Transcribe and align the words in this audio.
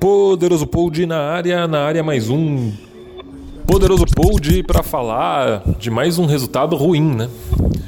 Poderoso 0.00 0.66
Pold 0.66 1.04
na 1.04 1.18
área, 1.18 1.68
na 1.68 1.80
área 1.80 2.02
mais 2.02 2.30
um 2.30 2.72
Poderoso 3.66 4.06
Pold 4.06 4.62
para 4.62 4.82
falar 4.82 5.62
de 5.78 5.90
mais 5.90 6.18
um 6.18 6.24
resultado 6.24 6.74
ruim, 6.74 7.14
né? 7.14 7.28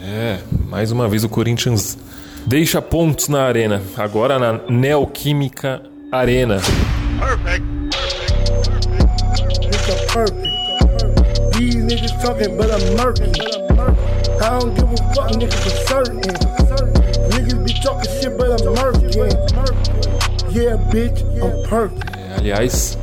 É, 0.04 0.38
mais 0.68 0.92
uma 0.92 1.08
vez 1.08 1.24
o 1.24 1.28
Corinthians 1.30 1.96
deixa 2.46 2.82
pontos 2.82 3.28
na 3.28 3.42
arena, 3.44 3.80
agora 3.96 4.38
na 4.38 4.60
Neoquímica 4.68 5.82
Arena. 6.12 6.60
Perfect. 7.18 7.64
perfect. 10.12 10.52
These 11.56 11.76
niggas 11.76 12.12
talking, 12.22 12.56
but 12.58 12.70
I'm 12.70 12.96
murky. 12.96 13.32
I 14.38 14.58
don't 14.58 14.74
give 14.74 14.92
a 14.92 14.96
fuck, 15.14 15.30
nigga, 15.32 15.54
for 15.54 15.70
certain. 15.88 16.20
Niggas 17.30 17.64
be 17.64 17.72
talking 17.80 18.10
shit, 18.20 18.36
but 18.36 18.60
I'm 18.60 18.74
murky. 18.74 19.81
Yeah, 20.54 20.76
bitch, 20.90 21.22
I'm 21.40 21.66
perfect. 21.66 22.18
É, 22.18 22.34
aliás, 22.36 22.98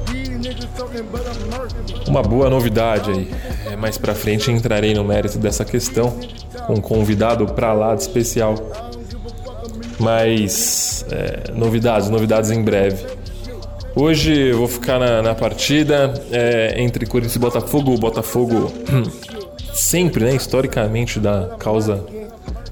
uma 2.08 2.22
boa 2.22 2.48
novidade 2.48 3.10
aí. 3.10 3.32
É, 3.72 3.76
mais 3.76 3.98
pra 3.98 4.14
frente 4.14 4.52
entrarei 4.52 4.94
no 4.94 5.04
mérito 5.04 5.40
dessa 5.40 5.66
questão 5.66 6.16
com 6.68 6.76
um 6.76 6.82
convidado 6.82 7.48
pra 7.48 7.73
lá 7.73 7.96
de 7.96 8.04
especial. 8.04 8.54
Mas 10.00 11.04
é, 11.09 11.52
novidades, 11.52 12.08
novidades 12.09 12.52
em 12.52 12.62
breve. 12.62 13.04
Hoje 13.95 14.52
eu 14.52 14.59
vou 14.59 14.68
ficar 14.68 15.00
na, 15.00 15.22
na 15.23 15.34
partida 15.34 16.14
é, 16.31 16.76
entre 16.80 17.08
Corinthians 17.08 17.36
e 17.36 17.40
Botafogo. 17.40 17.95
O 17.95 17.98
Botafogo 17.98 18.72
sempre, 19.73 20.23
né, 20.23 20.36
historicamente, 20.36 21.20
dá 21.20 21.56
causa 21.58 22.04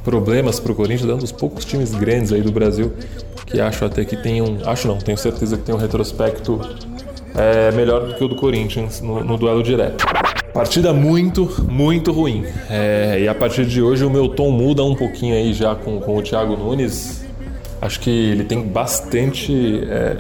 problemas 0.03 0.59
para 0.59 0.71
o 0.71 0.75
Corinthians, 0.75 1.07
dando 1.07 1.23
os 1.23 1.31
poucos 1.31 1.65
times 1.65 1.95
grandes 1.95 2.31
aí 2.31 2.41
do 2.41 2.51
Brasil 2.51 2.93
que 3.47 3.59
acho 3.59 3.85
até 3.85 4.05
que 4.05 4.15
tem 4.15 4.41
um. 4.41 4.59
Acho 4.65 4.87
não, 4.87 4.97
tenho 4.97 5.17
certeza 5.17 5.57
que 5.57 5.63
tem 5.63 5.73
um 5.73 5.77
retrospecto 5.77 6.59
é, 7.33 7.71
melhor 7.71 8.05
do 8.05 8.13
que 8.13 8.23
o 8.23 8.27
do 8.27 8.35
Corinthians 8.35 9.01
no, 9.01 9.23
no 9.23 9.37
duelo 9.37 9.63
direto. 9.63 10.05
Partida 10.53 10.93
muito, 10.93 11.65
muito 11.69 12.11
ruim. 12.11 12.45
É, 12.69 13.19
e 13.21 13.27
a 13.27 13.33
partir 13.33 13.65
de 13.65 13.81
hoje 13.81 14.03
o 14.03 14.09
meu 14.09 14.27
tom 14.27 14.51
muda 14.51 14.83
um 14.83 14.95
pouquinho 14.95 15.35
aí 15.35 15.53
já 15.53 15.75
com, 15.75 15.99
com 15.99 16.17
o 16.17 16.21
Thiago 16.21 16.57
Nunes. 16.57 17.25
Acho 17.81 17.99
que 17.99 18.09
ele 18.09 18.43
tem 18.43 18.61
bastante 18.63 19.81
é, 19.87 20.17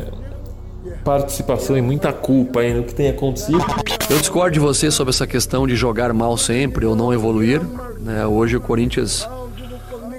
participação 1.03 1.77
e 1.77 1.81
muita 1.81 2.13
culpa 2.13 2.61
aí 2.61 2.73
no 2.73 2.83
que 2.83 2.93
tem 2.93 3.09
acontecido. 3.09 3.65
Eu 4.09 4.19
discordo 4.19 4.51
de 4.51 4.59
você 4.59 4.89
sobre 4.91 5.09
essa 5.09 5.27
questão 5.27 5.67
de 5.67 5.75
jogar 5.75 6.13
mal 6.13 6.37
sempre 6.37 6.85
ou 6.85 6.95
não 6.95 7.11
evoluir. 7.11 7.61
Né? 7.99 8.25
Hoje 8.25 8.55
o 8.55 8.61
Corinthians 8.61 9.27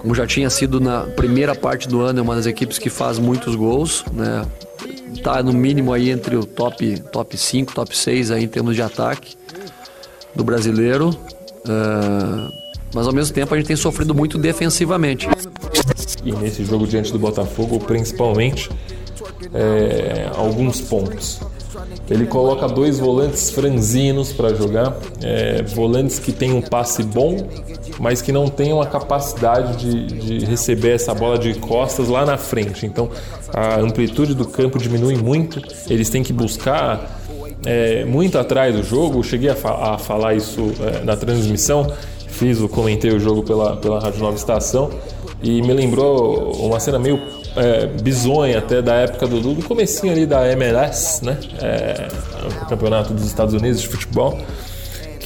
como 0.09 0.15
já 0.15 0.27
tinha 0.27 0.49
sido 0.49 0.81
na 0.81 1.03
primeira 1.03 1.55
parte 1.55 1.87
do 1.87 2.01
ano, 2.01 2.21
é 2.21 2.23
uma 2.23 2.35
das 2.35 2.47
equipes 2.47 2.79
que 2.79 2.89
faz 2.89 3.19
muitos 3.19 3.55
gols, 3.55 4.07
né? 4.11 4.43
Tá 5.23 5.43
no 5.43 5.53
mínimo 5.53 5.93
aí 5.93 6.09
entre 6.09 6.35
o 6.35 6.47
top, 6.47 6.99
top 7.13 7.37
5, 7.37 7.75
top 7.75 7.95
6 7.95 8.31
aí 8.31 8.45
em 8.45 8.49
termos 8.49 8.75
de 8.75 8.81
ataque 8.81 9.37
do 10.35 10.43
brasileiro. 10.43 11.11
Uh, 11.11 12.51
mas 12.95 13.07
ao 13.07 13.13
mesmo 13.13 13.35
tempo 13.35 13.53
a 13.53 13.59
gente 13.59 13.67
tem 13.67 13.77
sofrido 13.77 14.15
muito 14.15 14.39
defensivamente. 14.39 15.29
E 16.25 16.33
nesse 16.33 16.65
jogo 16.65 16.87
diante 16.87 17.13
do 17.13 17.19
Botafogo, 17.19 17.79
principalmente, 17.79 18.71
é, 19.53 20.31
alguns 20.35 20.81
pontos. 20.81 21.39
Ele 22.09 22.25
coloca 22.25 22.67
dois 22.67 22.99
volantes 22.99 23.51
franzinos 23.51 24.33
para 24.33 24.55
jogar, 24.55 24.97
é, 25.23 25.63
volantes 25.65 26.19
que 26.19 26.33
têm 26.33 26.55
um 26.55 26.63
passe 26.63 27.03
bom, 27.03 27.47
mas 27.99 28.23
que 28.23 28.33
não 28.33 28.49
tenham 28.49 28.81
a 28.81 28.87
capacidade 28.87 29.77
de, 29.77 30.07
de, 30.07 30.47
receber 30.47 30.95
essa 30.95 31.15
bola 31.15 31.39
de 31.39 31.55
costas 31.55 32.09
lá 32.09 32.25
na 32.25 32.37
frente. 32.37 32.87
Então 32.87 33.11
a 33.53 33.81
amplitude 33.81 34.35
do 34.35 34.47
campo 34.47 34.79
diminui 34.79 35.17
muito, 35.17 35.61
eles 35.89 36.09
têm 36.09 36.23
que 36.23 36.33
buscar 36.33 37.21
é, 37.67 38.05
muito 38.05 38.39
atrás 38.39 38.75
do 38.75 38.83
jogo. 38.83 39.19
Eu 39.19 39.23
cheguei 39.23 39.51
a, 39.51 39.55
fa 39.55 39.95
a 39.95 39.99
falar 39.99 40.35
isso 40.35 40.73
é, 40.81 41.05
na 41.05 41.17
transmissão, 41.17 41.93
fiz 42.29 42.59
comentei 42.71 43.11
o 43.11 43.19
jogo 43.19 43.43
pela, 43.43 43.77
pela 43.77 44.01
Rádio 44.01 44.21
Nova 44.21 44.37
Estação 44.37 44.91
e 45.43 45.63
me 45.63 45.73
lembrou 45.73 46.53
uma 46.53 46.79
cena 46.81 46.99
meio 46.99 47.21
é, 47.57 47.87
bizonha 47.87 48.59
até 48.59 48.81
da 48.81 48.95
época 48.95 49.27
do, 49.27 49.41
do 49.55 49.63
comecinho 49.65 50.13
ali 50.13 50.27
da 50.27 50.51
MLS, 50.53 51.25
né? 51.25 51.39
É, 51.61 52.09
o 52.63 52.67
campeonato 52.67 53.13
dos 53.13 53.27
Estados 53.27 53.55
Unidos 53.55 53.81
de 53.81 53.89
futebol 53.89 54.39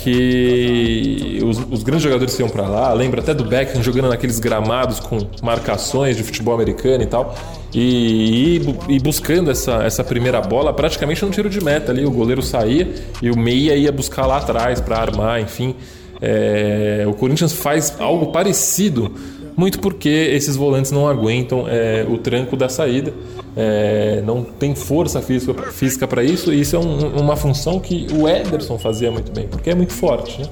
que 0.03 1.39
os, 1.45 1.59
os, 1.71 1.83
grandes 1.83 2.03
jogadores 2.03 2.39
iam 2.39 2.49
para 2.49 2.67
lá, 2.67 2.93
lembra 2.93 3.21
até 3.21 3.33
do 3.33 3.45
Beckham 3.45 3.83
jogando 3.83 4.09
naqueles 4.09 4.39
gramados 4.39 4.99
com 4.99 5.19
marcações 5.43 6.17
de 6.17 6.23
futebol 6.23 6.55
americano 6.55 7.03
e 7.03 7.07
tal, 7.07 7.35
e, 7.73 8.59
e, 8.89 8.95
e 8.97 8.99
buscando 8.99 9.51
essa, 9.51 9.85
essa 9.85 10.03
primeira 10.03 10.41
bola 10.41 10.73
praticamente 10.73 11.25
no 11.25 11.31
tiro 11.31 11.49
de 11.49 11.63
meta 11.63 11.93
ali, 11.93 12.05
o 12.05 12.11
goleiro 12.11 12.43
saía 12.43 12.93
e 13.23 13.31
o 13.31 13.39
meia 13.39 13.77
ia 13.77 13.93
buscar 13.93 14.27
lá 14.27 14.39
atrás 14.39 14.81
para 14.81 14.97
armar, 14.99 15.41
enfim. 15.41 15.75
É, 16.21 17.05
o 17.09 17.15
Corinthians 17.15 17.53
faz 17.53 17.97
algo 17.99 18.27
parecido 18.27 19.13
muito 19.57 19.79
porque 19.81 20.09
esses 20.09 20.57
volantes 20.57 20.91
não 20.91 21.07
aguentam 21.07 21.67
é, 21.69 22.07
o 22.09 22.19
tranco 22.19 22.57
da 22.57 22.69
saída, 22.69 23.13
é, 23.57 24.23
não 24.25 24.43
tem 24.43 24.75
força 24.75 25.21
física 25.21 26.07
para 26.07 26.23
isso, 26.23 26.53
e 26.53 26.61
isso 26.61 26.77
é 26.77 26.79
um, 26.79 27.17
uma 27.21 27.37
função 27.37 27.79
que 27.79 28.07
o 28.13 28.29
Ederson 28.29 28.79
fazia 28.79 29.11
muito 29.11 29.33
bem, 29.33 29.47
porque 29.49 29.71
é 29.71 29.75
muito 29.75 29.93
forte. 29.93 30.41
Né? 30.41 30.49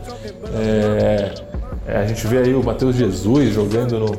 É 0.54 1.34
a 1.96 2.06
gente 2.06 2.26
vê 2.26 2.38
aí 2.38 2.54
o 2.54 2.62
Matheus 2.62 2.96
Jesus 2.96 3.52
jogando 3.52 3.98
no, 3.98 4.16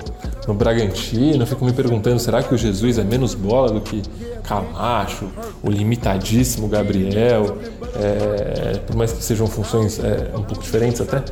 no 0.47 0.53
Bragantino, 0.53 1.43
eu 1.43 1.47
fico 1.47 1.63
me 1.63 1.73
perguntando, 1.73 2.19
será 2.19 2.43
que 2.43 2.53
o 2.53 2.57
Jesus 2.57 2.97
é 2.97 3.03
menos 3.03 3.33
bola 3.33 3.71
do 3.71 3.81
que 3.81 4.01
Camacho, 4.43 5.29
o 5.63 5.69
limitadíssimo 5.69 6.67
Gabriel, 6.67 7.57
é, 7.95 8.77
por 8.79 8.95
mais 8.95 9.13
que 9.13 9.23
sejam 9.23 9.47
funções 9.47 9.99
é, 9.99 10.31
um 10.35 10.43
pouco 10.43 10.61
diferentes 10.61 10.99
até, 10.99 11.23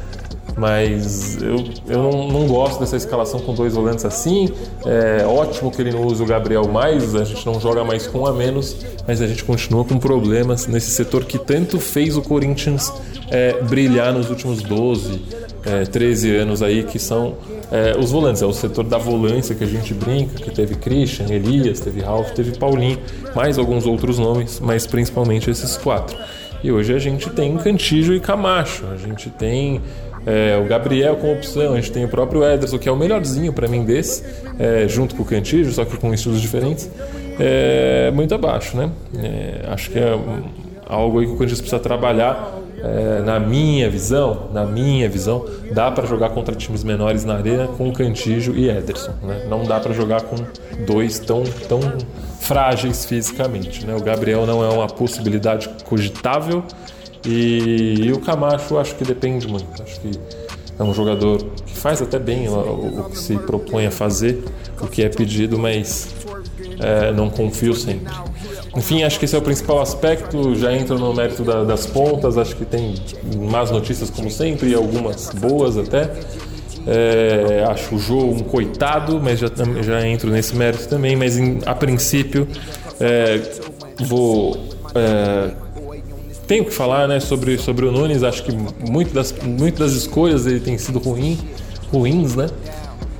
mas 0.57 1.41
eu, 1.41 1.63
eu 1.87 2.03
não, 2.03 2.27
não, 2.27 2.47
gosto 2.47 2.79
dessa 2.79 2.97
escalação 2.97 3.39
com 3.39 3.53
dois 3.53 3.73
volantes 3.73 4.05
assim. 4.05 4.49
É 4.85 5.25
ótimo 5.25 5.71
que 5.71 5.81
ele 5.81 5.91
não 5.91 6.05
use 6.05 6.21
o 6.21 6.25
Gabriel 6.25 6.67
mais, 6.67 7.15
a 7.15 7.23
gente 7.23 7.45
não 7.45 7.59
joga 7.59 7.83
mais 7.83 8.07
com 8.07 8.25
a 8.25 8.33
menos, 8.33 8.75
mas 9.07 9.21
a 9.21 9.27
gente 9.27 9.43
continua 9.43 9.83
com 9.85 9.97
problemas 9.97 10.67
nesse 10.67 10.91
setor 10.91 11.25
que 11.25 11.37
tanto 11.37 11.79
fez 11.79 12.17
o 12.17 12.21
Corinthians 12.21 12.91
é, 13.29 13.61
brilhar 13.61 14.13
nos 14.13 14.29
últimos 14.29 14.61
12, 14.61 15.21
é, 15.65 15.83
13 15.83 16.35
anos 16.35 16.61
aí, 16.61 16.83
que 16.83 16.99
são 16.99 17.35
é, 17.71 17.95
os 17.97 18.11
volantes. 18.11 18.41
É 18.41 18.45
o 18.45 18.53
setor 18.53 18.83
da 18.85 18.97
volância 18.97 19.55
que 19.55 19.63
a 19.63 19.67
gente 19.67 19.93
brinca, 19.93 20.35
que 20.35 20.51
teve 20.51 20.75
Christian, 20.75 21.27
Elias, 21.29 21.79
teve 21.79 22.01
Ralph, 22.01 22.31
teve 22.31 22.57
Paulinho, 22.57 22.99
mais 23.35 23.57
alguns 23.57 23.85
outros 23.85 24.17
nomes, 24.17 24.59
mas 24.59 24.85
principalmente 24.87 25.49
esses 25.49 25.77
quatro. 25.77 26.17
E 26.61 26.71
hoje 26.71 26.93
a 26.93 26.99
gente 26.99 27.29
tem 27.29 27.55
Cantijo 27.57 28.13
e 28.13 28.19
Camacho, 28.19 28.85
a 28.91 28.97
gente 28.97 29.29
tem 29.29 29.81
é, 30.25 30.57
o 30.57 30.67
Gabriel 30.67 31.15
com 31.15 31.31
opção, 31.33 31.73
a 31.73 31.75
gente 31.75 31.91
tem 31.91 32.05
o 32.05 32.09
próprio 32.09 32.43
Ederson, 32.43 32.77
que 32.77 32.89
é 32.89 32.91
o 32.91 32.97
melhorzinho 32.97 33.53
para 33.53 33.67
mim 33.67 33.83
desse, 33.83 34.23
é, 34.57 34.87
junto 34.87 35.15
com 35.15 35.23
o 35.23 35.25
Cantillo, 35.25 35.71
só 35.71 35.85
que 35.85 35.97
com 35.97 36.13
estilos 36.13 36.41
diferentes, 36.41 36.89
é, 37.39 38.11
muito 38.11 38.35
abaixo, 38.35 38.75
né? 38.75 38.91
É, 39.17 39.65
acho 39.69 39.89
que 39.91 39.97
é 39.97 40.19
algo 40.85 41.19
aí 41.19 41.25
que 41.25 41.31
o 41.31 41.35
Corinthians 41.35 41.61
precisa 41.61 41.81
trabalhar. 41.81 42.57
É, 42.81 43.21
na 43.25 43.39
minha 43.41 43.89
visão, 43.89 44.47
na 44.53 44.65
minha 44.65 45.09
visão, 45.09 45.45
dá 45.73 45.91
para 45.91 46.05
jogar 46.07 46.29
contra 46.29 46.55
times 46.55 46.81
menores 46.81 47.25
na 47.25 47.35
arena 47.35 47.67
com 47.67 47.91
Cantijo 47.91 48.53
e 48.53 48.69
Ederson. 48.69 49.11
Né? 49.21 49.45
Não 49.49 49.65
dá 49.65 49.81
para 49.81 49.93
jogar 49.93 50.21
com 50.21 50.37
dois 50.85 51.19
tão, 51.19 51.43
tão 51.67 51.81
frágeis 52.39 53.03
fisicamente. 53.03 53.85
Né? 53.85 53.93
O 53.95 54.01
Gabriel 54.01 54.45
não 54.45 54.63
é 54.63 54.69
uma 54.69 54.87
possibilidade 54.87 55.69
cogitável 55.83 56.63
e, 57.25 58.05
e, 58.05 58.11
o 58.11 58.19
Camacho 58.19 58.77
acho 58.77 58.95
que 58.95 59.03
depende 59.03 59.47
muito. 59.47 59.81
Acho 59.81 59.99
que 59.99 60.11
é 60.77 60.83
um 60.83 60.93
jogador 60.93 61.43
que 61.65 61.75
faz 61.75 62.01
até 62.01 62.17
bem 62.17 62.47
o, 62.47 62.53
o 62.53 63.09
que 63.09 63.19
se 63.19 63.37
propõe 63.37 63.85
a 63.85 63.91
fazer, 63.91 64.43
o 64.81 64.87
que 64.87 65.03
é 65.03 65.09
pedido, 65.09 65.59
mas 65.59 66.07
é, 66.79 67.11
não 67.11 67.29
confio 67.29 67.73
sempre. 67.73 68.13
Enfim, 68.75 69.03
acho 69.03 69.19
que 69.19 69.25
esse 69.25 69.35
é 69.35 69.39
o 69.39 69.41
principal 69.41 69.81
aspecto. 69.81 70.55
Já 70.55 70.73
entro 70.73 70.97
no 70.97 71.13
mérito 71.13 71.43
da, 71.43 71.63
das 71.63 71.85
pontas. 71.85 72.37
Acho 72.37 72.55
que 72.55 72.65
tem 72.65 72.95
más 73.49 73.71
notícias, 73.71 74.09
como 74.09 74.29
sempre, 74.29 74.69
e 74.69 74.75
algumas 74.75 75.29
boas 75.29 75.77
até. 75.77 76.09
É, 76.87 77.65
acho 77.67 77.95
o 77.95 77.99
Jô 77.99 78.19
um 78.19 78.39
coitado, 78.39 79.19
mas 79.21 79.39
já, 79.39 79.47
já 79.81 80.07
entro 80.07 80.29
nesse 80.29 80.55
mérito 80.55 80.87
também. 80.87 81.15
Mas 81.15 81.37
em, 81.37 81.59
a 81.65 81.75
princípio, 81.75 82.47
é, 82.99 83.41
vou 84.05 84.57
é, 84.95 85.51
tenho 86.49 86.65
que 86.65 86.73
falar 86.73 87.07
né, 87.07 87.19
sobre, 87.19 87.59
sobre 87.59 87.85
o 87.85 87.91
Nunes. 87.91 88.23
Acho 88.23 88.43
que 88.43 88.51
muito 88.51 89.13
das, 89.13 89.31
muito 89.31 89.77
das 89.77 89.91
escolhas 89.91 90.45
dele 90.45 90.59
têm 90.59 90.79
sido 90.79 90.97
ruim, 90.97 91.37
ruins, 91.93 92.35
né? 92.35 92.47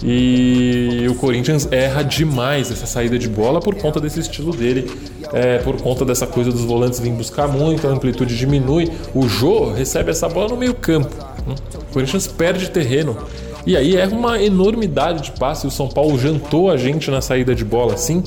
E 0.01 1.05
o 1.07 1.13
Corinthians 1.13 1.67
erra 1.71 2.01
demais 2.01 2.71
essa 2.71 2.87
saída 2.87 3.19
de 3.19 3.27
bola 3.27 3.59
por 3.59 3.75
conta 3.75 3.99
desse 3.99 4.19
estilo 4.19 4.51
dele, 4.51 4.89
é, 5.31 5.59
por 5.59 5.79
conta 5.79 6.03
dessa 6.03 6.25
coisa 6.25 6.51
dos 6.51 6.61
volantes 6.61 6.99
virem 6.99 7.15
buscar 7.15 7.47
muito, 7.47 7.87
a 7.87 7.91
amplitude 7.91 8.35
diminui. 8.35 8.89
O 9.13 9.27
Jô 9.27 9.71
recebe 9.73 10.09
essa 10.09 10.27
bola 10.27 10.49
no 10.49 10.57
meio-campo. 10.57 11.13
Né? 11.45 11.53
O 11.75 11.93
Corinthians 11.93 12.25
perde 12.25 12.71
terreno. 12.71 13.15
E 13.63 13.77
aí 13.77 13.95
erra 13.95 14.15
uma 14.15 14.41
enormidade 14.41 15.25
de 15.25 15.31
passe. 15.33 15.67
O 15.67 15.71
São 15.71 15.87
Paulo 15.87 16.17
jantou 16.17 16.71
a 16.71 16.77
gente 16.77 17.11
na 17.11 17.21
saída 17.21 17.53
de 17.53 17.63
bola 17.63 17.93
assim. 17.93 18.23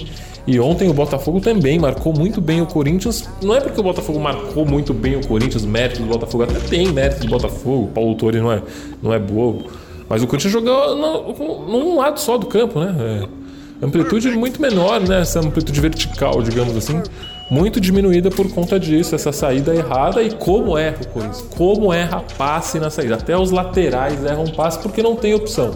E 0.47 0.59
ontem 0.59 0.89
o 0.89 0.93
Botafogo 0.93 1.41
também 1.41 1.79
marcou 1.79 2.13
muito 2.13 2.41
bem 2.41 2.61
o 2.61 2.67
Corinthians. 2.67 3.29
Não 3.41 3.55
é 3.55 3.61
porque 3.61 3.79
o 3.79 3.83
Botafogo 3.83 4.19
marcou 4.19 4.67
muito 4.67 4.93
bem 4.93 5.17
o 5.17 5.27
Corinthians, 5.27 5.65
mérito 5.65 6.03
do 6.03 6.09
Botafogo. 6.09 6.45
Até 6.45 6.59
tem 6.59 6.93
mérito 6.93 7.21
do 7.21 7.29
Botafogo. 7.29 7.91
Paulo 7.95 8.15
Torre 8.17 8.41
não 8.41 8.51
é, 8.51 8.63
não 9.01 9.13
é 9.15 9.19
bobo. 9.19 9.71
Mas 10.09 10.23
o 10.23 10.27
Corinthians 10.27 10.53
jogou 10.53 10.97
no, 10.97 11.69
num 11.69 11.97
lado 11.97 12.19
só 12.19 12.37
do 12.37 12.47
campo, 12.47 12.81
né? 12.81 12.95
É, 12.99 13.87
amplitude 13.87 14.31
muito 14.33 14.61
menor, 14.61 15.01
né? 15.01 15.21
Essa 15.21 15.39
amplitude 15.39 15.81
vertical, 15.81 16.43
digamos 16.43 16.77
assim. 16.77 17.01
Muito 17.49 17.81
diminuída 17.81 18.31
por 18.31 18.51
conta 18.51 18.81
disso, 18.81 19.15
essa 19.15 19.31
saída 19.31 19.75
errada. 19.75 20.23
E 20.23 20.31
como 20.35 20.77
erra 20.77 20.97
o 21.03 21.09
Corinthians? 21.09 21.45
Como 21.57 21.93
erra 21.93 22.25
passe 22.37 22.81
na 22.81 22.91
saída? 22.91 23.15
Até 23.15 23.39
os 23.39 23.53
laterais 23.53 24.25
erram 24.25 24.47
passe 24.49 24.81
porque 24.81 25.03
não 25.03 25.15
tem 25.15 25.35
opção. 25.35 25.71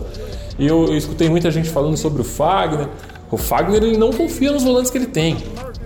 E 0.59 0.67
eu, 0.67 0.87
eu 0.87 0.97
escutei 0.97 1.29
muita 1.29 1.51
gente 1.51 1.69
falando 1.69 1.97
sobre 1.97 2.23
o 2.23 2.25
Fagner. 2.25 2.89
O 3.31 3.37
Fagner 3.37 3.83
ele 3.83 3.97
não 3.97 4.13
confia 4.13 4.53
nos 4.53 4.63
volantes 4.63 4.91
que 4.91 4.99
ele 4.99 5.07
tem. 5.07 5.37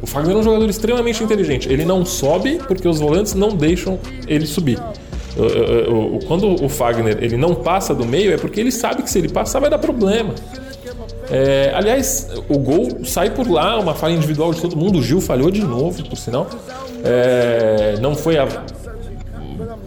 O 0.03 0.07
Fagner 0.07 0.37
é 0.37 0.39
um 0.39 0.43
jogador 0.43 0.69
extremamente 0.69 1.23
inteligente. 1.23 1.69
Ele 1.71 1.85
não 1.85 2.05
sobe 2.05 2.59
porque 2.67 2.87
os 2.87 2.99
volantes 2.99 3.35
não 3.35 3.51
deixam 3.51 3.99
ele 4.27 4.47
subir. 4.47 4.79
Quando 6.27 6.63
o 6.63 6.69
Fagner 6.69 7.19
ele 7.23 7.37
não 7.37 7.55
passa 7.55 7.95
do 7.95 8.05
meio 8.05 8.33
é 8.33 8.37
porque 8.37 8.61
ele 8.61 8.73
sabe 8.73 9.03
que 9.03 9.11
se 9.11 9.19
ele 9.19 9.29
passar 9.29 9.61
vai 9.61 9.71
dar 9.71 9.79
problema. 9.79 10.35
É, 11.31 11.73
aliás, 11.75 12.29
o 12.49 12.59
gol 12.59 13.05
sai 13.05 13.31
por 13.31 13.49
lá, 13.49 13.79
uma 13.79 13.95
falha 13.95 14.15
individual 14.15 14.53
de 14.53 14.61
todo 14.61 14.77
mundo. 14.77 14.99
O 14.99 15.03
Gil 15.03 15.21
falhou 15.21 15.51
de 15.51 15.63
novo, 15.63 16.03
por 16.09 16.17
sinal. 16.17 16.49
É, 17.05 17.95
não 18.01 18.17
foi 18.17 18.37
a, 18.37 18.49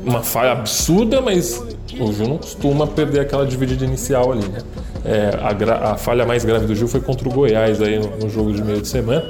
uma 0.06 0.22
falha 0.22 0.54
absurda, 0.54 1.22
mas 1.22 1.62
o 2.00 2.14
Gil 2.14 2.28
não 2.28 2.38
costuma 2.38 2.88
perder 2.88 3.22
aquela 3.22 3.46
dividida 3.46 3.86
inicial 3.86 4.32
ali, 4.32 4.48
né? 4.48 4.60
É, 5.06 5.32
a, 5.42 5.92
a, 5.92 5.98
falha 5.98 6.26
mais 6.26 6.46
grave 6.46 6.66
do 6.66 6.74
Gil 6.74 6.88
foi 6.88 7.02
contra 7.02 7.28
o 7.28 7.32
Goiás 7.32 7.82
aí 7.82 8.00
no, 8.00 8.18
no, 8.18 8.30
jogo 8.30 8.54
de 8.54 8.64
meio 8.64 8.82
de 8.82 8.88
semana. 8.88 9.24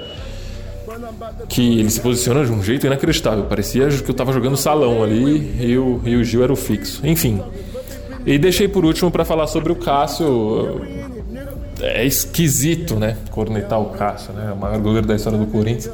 Que 1.50 1.80
ele 1.80 1.89
se 1.89 2.00
posiciona 2.00 2.45
de 2.45 2.51
um 2.51 2.62
jeito 2.62 2.86
inacreditável. 2.86 3.45
Parecia 3.45 3.88
que 3.88 4.10
eu 4.10 4.12
estava 4.12 4.31
jogando 4.31 4.56
salão 4.56 5.04
ali 5.04 5.56
e 5.60 5.77
o, 5.77 6.00
e 6.06 6.15
o 6.15 6.24
Gil 6.24 6.44
era 6.44 6.54
o 6.54 6.56
fixo. 6.56 7.01
Enfim. 7.06 7.42
E 8.25 8.38
deixei 8.38 8.68
por 8.68 8.86
último 8.86 9.10
para 9.10 9.25
falar 9.25 9.48
sobre 9.48 9.71
o 9.71 9.75
Cássio. 9.75 10.81
É 11.81 12.06
esquisito, 12.06 12.95
né? 12.95 13.18
Cornetar 13.31 13.81
o 13.81 13.86
Cássio, 13.86 14.31
né? 14.33 14.54
O 14.54 14.57
maior 14.57 14.80
goleiro 14.80 15.07
da 15.07 15.15
história 15.15 15.39
do 15.39 15.48
Corinthians. 15.48 15.92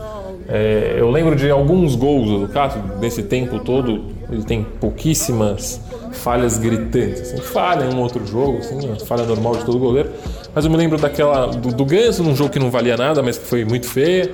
É, 0.47 0.95
eu 0.97 1.09
lembro 1.09 1.35
de 1.35 1.49
alguns 1.49 1.95
gols 1.95 2.41
do 2.41 2.47
Cássio, 2.47 2.81
desse 2.99 3.23
tempo 3.23 3.59
todo. 3.59 4.05
Ele 4.29 4.43
tem 4.43 4.63
pouquíssimas 4.63 5.79
falhas 6.11 6.57
gritantes. 6.57 7.21
Assim, 7.21 7.37
falha 7.37 7.85
em 7.85 7.93
um 7.93 8.01
outro 8.01 8.25
jogo, 8.25 8.57
assim, 8.59 8.77
falha 9.05 9.23
normal 9.23 9.55
de 9.57 9.65
todo 9.65 9.79
goleiro. 9.79 10.09
Mas 10.53 10.65
eu 10.65 10.71
me 10.71 10.77
lembro 10.77 10.97
daquela 10.97 11.47
do, 11.47 11.73
do 11.73 11.85
Ganso 11.85 12.23
num 12.23 12.35
jogo 12.35 12.49
que 12.49 12.59
não 12.59 12.71
valia 12.71 12.97
nada, 12.97 13.21
mas 13.21 13.37
que 13.37 13.45
foi 13.45 13.65
muito 13.65 13.87
feia. 13.87 14.29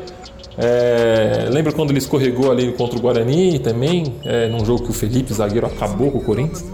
É, 0.57 1.49
lembra 1.51 1.73
quando 1.73 1.89
ele 1.89 1.99
escorregou 1.99 2.49
ali 2.49 2.71
contra 2.71 2.97
o 2.97 3.01
Guarani 3.01 3.59
também, 3.59 4.15
é, 4.23 4.47
num 4.47 4.65
jogo 4.65 4.83
que 4.83 4.89
o 4.89 4.93
Felipe, 4.93 5.33
zagueiro, 5.33 5.67
acabou 5.67 6.11
com 6.11 6.19
o 6.19 6.23
Corinthians. 6.23 6.65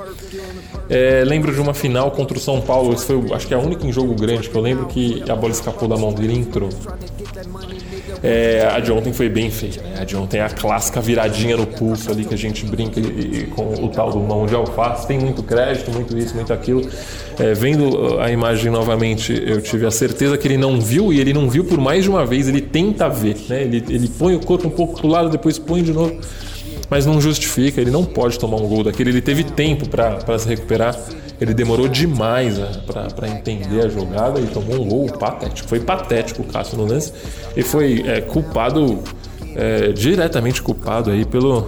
É, 0.88 1.24
lembro 1.26 1.54
de 1.54 1.60
uma 1.60 1.74
final 1.74 2.12
contra 2.12 2.38
o 2.38 2.40
São 2.40 2.62
Paulo, 2.62 2.94
esse 2.94 3.06
foi, 3.06 3.20
acho 3.34 3.48
que 3.48 3.54
é 3.54 3.58
o 3.58 3.62
único 3.62 3.88
em 3.88 3.92
jogo 3.92 4.14
grande 4.14 4.50
que 4.50 4.56
eu 4.56 4.62
lembro 4.62 4.86
que 4.86 5.24
a 5.30 5.36
bola 5.36 5.52
escapou 5.52 5.88
da 5.88 5.98
mão 5.98 6.14
dele 6.14 6.34
e 6.34 6.40
entrou. 6.40 6.70
É, 8.24 8.70
a 8.72 8.80
de 8.80 8.92
ontem 8.92 9.12
foi 9.12 9.30
bem 9.30 9.50
feia. 9.50 9.82
Né? 9.82 9.96
A 10.00 10.04
de 10.04 10.16
ontem 10.16 10.38
é 10.38 10.44
a 10.44 10.50
clássica 10.50 11.02
viradinha 11.02 11.58
no 11.58 11.66
pulso 11.66 12.12
ali 12.12 12.24
que 12.24 12.34
a 12.34 12.38
gente 12.38 12.66
brinca 12.66 13.00
e, 13.00 13.04
e, 13.04 13.44
com 13.48 13.84
o 13.84 13.90
tal 13.90 14.12
do 14.12 14.20
mão 14.20 14.46
de 14.46 14.54
alface. 14.54 15.08
Tem 15.08 15.18
muito 15.18 15.42
crédito, 15.42 15.92
muito 15.92 16.16
isso, 16.18 16.36
muito 16.36 16.54
aquilo. 16.54 16.88
É, 17.40 17.54
vendo 17.54 18.20
a 18.20 18.30
imagem 18.30 18.72
novamente, 18.72 19.34
eu 19.34 19.60
tive 19.62 19.88
a 19.88 19.92
certeza 19.92 20.38
que 20.38 20.48
ele 20.48 20.58
não 20.58 20.80
viu 20.80 21.12
e 21.12 21.20
ele 21.20 21.34
não 21.34 21.50
viu 21.50 21.64
por 21.64 21.80
mais 21.80 22.04
de 22.04 22.10
uma 22.10 22.26
vez. 22.26 22.48
Ele 22.48 22.62
tenta 22.62 23.10
ver, 23.10 23.38
né? 23.50 23.64
ele, 23.64 23.84
ele 23.90 24.08
põe 24.08 24.36
o 24.36 24.40
corpo 24.40 24.68
um 24.68 24.72
pouco 24.72 25.00
pro 25.00 25.08
lado, 25.08 25.30
depois 25.30 25.58
põe 25.58 25.82
de 25.82 25.92
novo. 25.92 26.16
Mas 26.92 27.06
não 27.06 27.22
justifica, 27.22 27.80
ele 27.80 27.90
não 27.90 28.04
pode 28.04 28.38
tomar 28.38 28.58
um 28.58 28.68
gol 28.68 28.84
daquele. 28.84 29.10
Ele 29.10 29.22
teve 29.22 29.46
tempo 29.46 29.88
para 29.90 30.38
se 30.38 30.48
recuperar. 30.48 30.96
Ele 31.42 31.56
demorou 31.56 31.88
demais 31.88 32.60
né, 32.60 32.72
para 32.86 33.28
entender 33.28 33.84
a 33.84 33.90
jogada 33.90 34.40
e 34.40 34.46
tomou 34.46 34.80
um 34.80 34.88
gol 34.88 35.08
patético. 35.08 35.68
Foi 35.68 35.80
patético 35.80 36.44
o 36.44 36.46
Cássio 36.46 36.78
no 36.78 36.86
lance 36.86 37.12
e 37.58 37.64
foi 37.64 38.04
é, 38.08 38.22
culpado, 38.22 39.00
é, 39.56 39.92
diretamente 39.92 40.62
culpado 40.62 41.10
aí 41.10 41.26
pelo, 41.26 41.68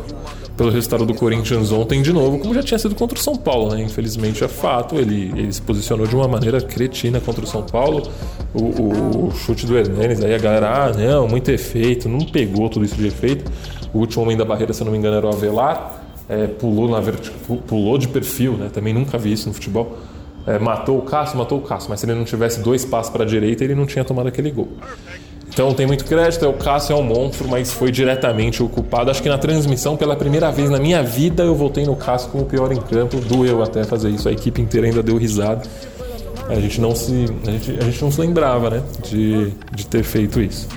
pelo 0.55 0.69
resultado 0.69 1.07
do 1.07 1.15
Corinthians 1.15 1.71
ontem 1.71 2.03
de 2.03 2.13
novo, 2.13 2.37
como 2.37 2.53
já 2.53 2.61
tinha 2.61 2.77
sido 2.77 2.93
contra 2.93 3.17
o 3.17 3.19
São 3.19 3.35
Paulo, 3.35 3.73
né? 3.73 3.81
Infelizmente 3.81 4.43
é 4.43 4.47
fato, 4.47 4.93
ele, 4.93 5.33
ele 5.35 5.51
se 5.51 5.61
posicionou 5.63 6.05
de 6.05 6.15
uma 6.15 6.27
maneira 6.27 6.61
cretina 6.61 7.19
contra 7.19 7.43
o 7.43 7.47
São 7.47 7.63
Paulo. 7.63 8.11
O, 8.53 8.61
o, 8.61 9.27
o 9.27 9.31
chute 9.31 9.65
do 9.65 9.75
Hernanes, 9.75 10.23
aí 10.23 10.35
a 10.35 10.37
galera, 10.37 10.69
ah, 10.69 10.91
não, 10.93 11.27
muito 11.27 11.49
efeito, 11.49 12.07
não 12.07 12.19
pegou 12.19 12.69
tudo 12.69 12.85
isso 12.85 12.95
de 12.95 13.07
efeito. 13.07 13.51
O 13.91 13.97
último 13.97 14.21
homem 14.21 14.37
da 14.37 14.45
barreira, 14.45 14.71
se 14.71 14.83
não 14.83 14.91
me 14.91 14.99
engano, 14.99 15.17
era 15.17 15.25
o 15.25 15.29
Avelar 15.29 16.02
é, 16.29 16.47
pulou, 16.47 16.89
na 16.89 16.99
verti... 16.99 17.31
pulou 17.67 17.97
de 17.97 18.07
perfil, 18.07 18.53
né? 18.53 18.69
Também 18.71 18.93
nunca 18.93 19.17
vi 19.17 19.33
isso 19.33 19.47
no 19.47 19.53
futebol. 19.53 19.97
É, 20.45 20.59
matou 20.59 20.97
o 20.97 21.01
Cássio, 21.01 21.37
matou 21.37 21.59
o 21.59 21.61
Cássio, 21.61 21.89
mas 21.89 21.99
se 21.99 22.05
ele 22.05 22.13
não 22.13 22.25
tivesse 22.25 22.59
dois 22.59 22.83
passos 22.83 23.11
para 23.11 23.23
a 23.23 23.25
direita, 23.25 23.63
ele 23.63 23.75
não 23.75 23.85
tinha 23.85 24.03
tomado 24.03 24.27
aquele 24.27 24.51
gol. 24.51 24.67
Então 25.47 25.71
tem 25.73 25.85
muito 25.85 26.03
crédito, 26.05 26.43
é, 26.43 26.47
o 26.47 26.53
Cássio 26.53 26.93
é 26.93 26.99
um 26.99 27.03
monstro, 27.03 27.47
mas 27.47 27.71
foi 27.71 27.91
diretamente 27.91 28.63
o 28.63 28.67
culpado. 28.67 29.11
Acho 29.11 29.21
que 29.21 29.29
na 29.29 29.37
transmissão, 29.37 29.95
pela 29.95 30.15
primeira 30.15 30.51
vez 30.51 30.69
na 30.69 30.79
minha 30.79 31.03
vida, 31.03 31.43
eu 31.43 31.55
voltei 31.55 31.85
no 31.85 31.95
Cássio 31.95 32.29
como 32.31 32.43
o 32.43 32.45
pior 32.47 32.71
em 32.71 32.81
campo. 32.81 33.17
Doeu 33.17 33.61
até 33.61 33.83
fazer 33.83 34.09
isso, 34.09 34.27
a 34.27 34.31
equipe 34.31 34.61
inteira 34.61 34.87
ainda 34.87 35.03
deu 35.03 35.15
risada. 35.15 35.61
A 36.49 36.55
gente 36.55 36.81
não 36.81 36.93
se, 36.93 37.25
a 37.47 37.51
gente, 37.51 37.71
a 37.79 37.83
gente 37.83 38.01
não 38.01 38.11
se 38.11 38.19
lembrava, 38.19 38.69
né, 38.69 38.83
de, 39.03 39.51
de 39.71 39.85
ter 39.85 40.03
feito 40.03 40.41
isso. 40.41 40.67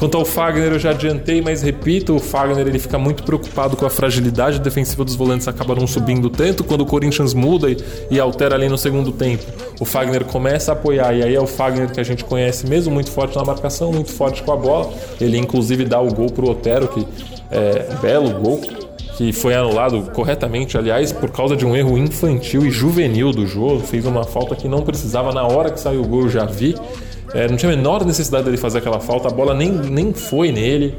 Quanto 0.00 0.16
ao 0.16 0.24
Fagner, 0.24 0.72
eu 0.72 0.78
já 0.78 0.92
adiantei, 0.92 1.42
mas 1.42 1.60
repito, 1.60 2.16
o 2.16 2.18
Fagner 2.18 2.66
ele 2.66 2.78
fica 2.78 2.98
muito 2.98 3.22
preocupado 3.22 3.76
com 3.76 3.84
a 3.84 3.90
fragilidade 3.90 4.58
defensiva 4.58 5.04
dos 5.04 5.14
volantes 5.14 5.46
acaba 5.46 5.74
não 5.74 5.86
subindo 5.86 6.30
tanto. 6.30 6.64
Quando 6.64 6.80
o 6.80 6.86
Corinthians 6.86 7.34
muda 7.34 7.70
e, 7.70 7.76
e, 8.10 8.18
altera 8.18 8.54
ali 8.54 8.66
no 8.66 8.78
segundo 8.78 9.12
tempo, 9.12 9.44
o 9.78 9.84
Fagner 9.84 10.24
começa 10.24 10.72
a 10.72 10.74
apoiar, 10.74 11.12
e 11.12 11.22
aí 11.22 11.34
é 11.34 11.40
o 11.40 11.46
Fagner 11.46 11.92
que 11.92 12.00
a 12.00 12.02
gente 12.02 12.24
conhece 12.24 12.66
mesmo, 12.66 12.90
muito 12.94 13.10
forte 13.10 13.36
na 13.36 13.44
marcação, 13.44 13.92
muito 13.92 14.10
forte 14.10 14.42
com 14.42 14.50
a 14.52 14.56
bola. 14.56 14.90
Ele 15.20 15.36
inclusive 15.36 15.84
dá 15.84 16.00
o 16.00 16.08
gol 16.08 16.30
pro 16.30 16.48
Otero, 16.48 16.88
que 16.88 17.06
é 17.50 17.94
belo 18.00 18.30
gol, 18.40 18.58
que 19.18 19.34
foi 19.34 19.54
anulado 19.54 20.10
corretamente, 20.14 20.78
aliás, 20.78 21.12
por 21.12 21.30
causa 21.30 21.54
de 21.54 21.66
um 21.66 21.76
erro 21.76 21.98
infantil 21.98 22.64
e 22.64 22.70
juvenil 22.70 23.32
do 23.32 23.46
jogo. 23.46 23.80
Fez 23.80 24.06
uma 24.06 24.24
falta 24.24 24.56
que 24.56 24.66
não 24.66 24.80
precisava 24.80 25.30
na 25.30 25.46
hora 25.46 25.70
que 25.70 25.78
saiu 25.78 26.00
o 26.00 26.08
gol, 26.08 26.26
já 26.26 26.46
vi. 26.46 26.74
É, 27.34 27.48
não 27.48 27.56
tinha 27.56 27.72
a 27.72 27.76
menor 27.76 28.04
necessidade 28.04 28.44
dele 28.44 28.56
fazer 28.56 28.78
aquela 28.78 29.00
falta, 29.00 29.28
a 29.28 29.30
bola 29.30 29.54
nem, 29.54 29.70
nem 29.70 30.12
foi 30.12 30.50
nele, 30.50 30.96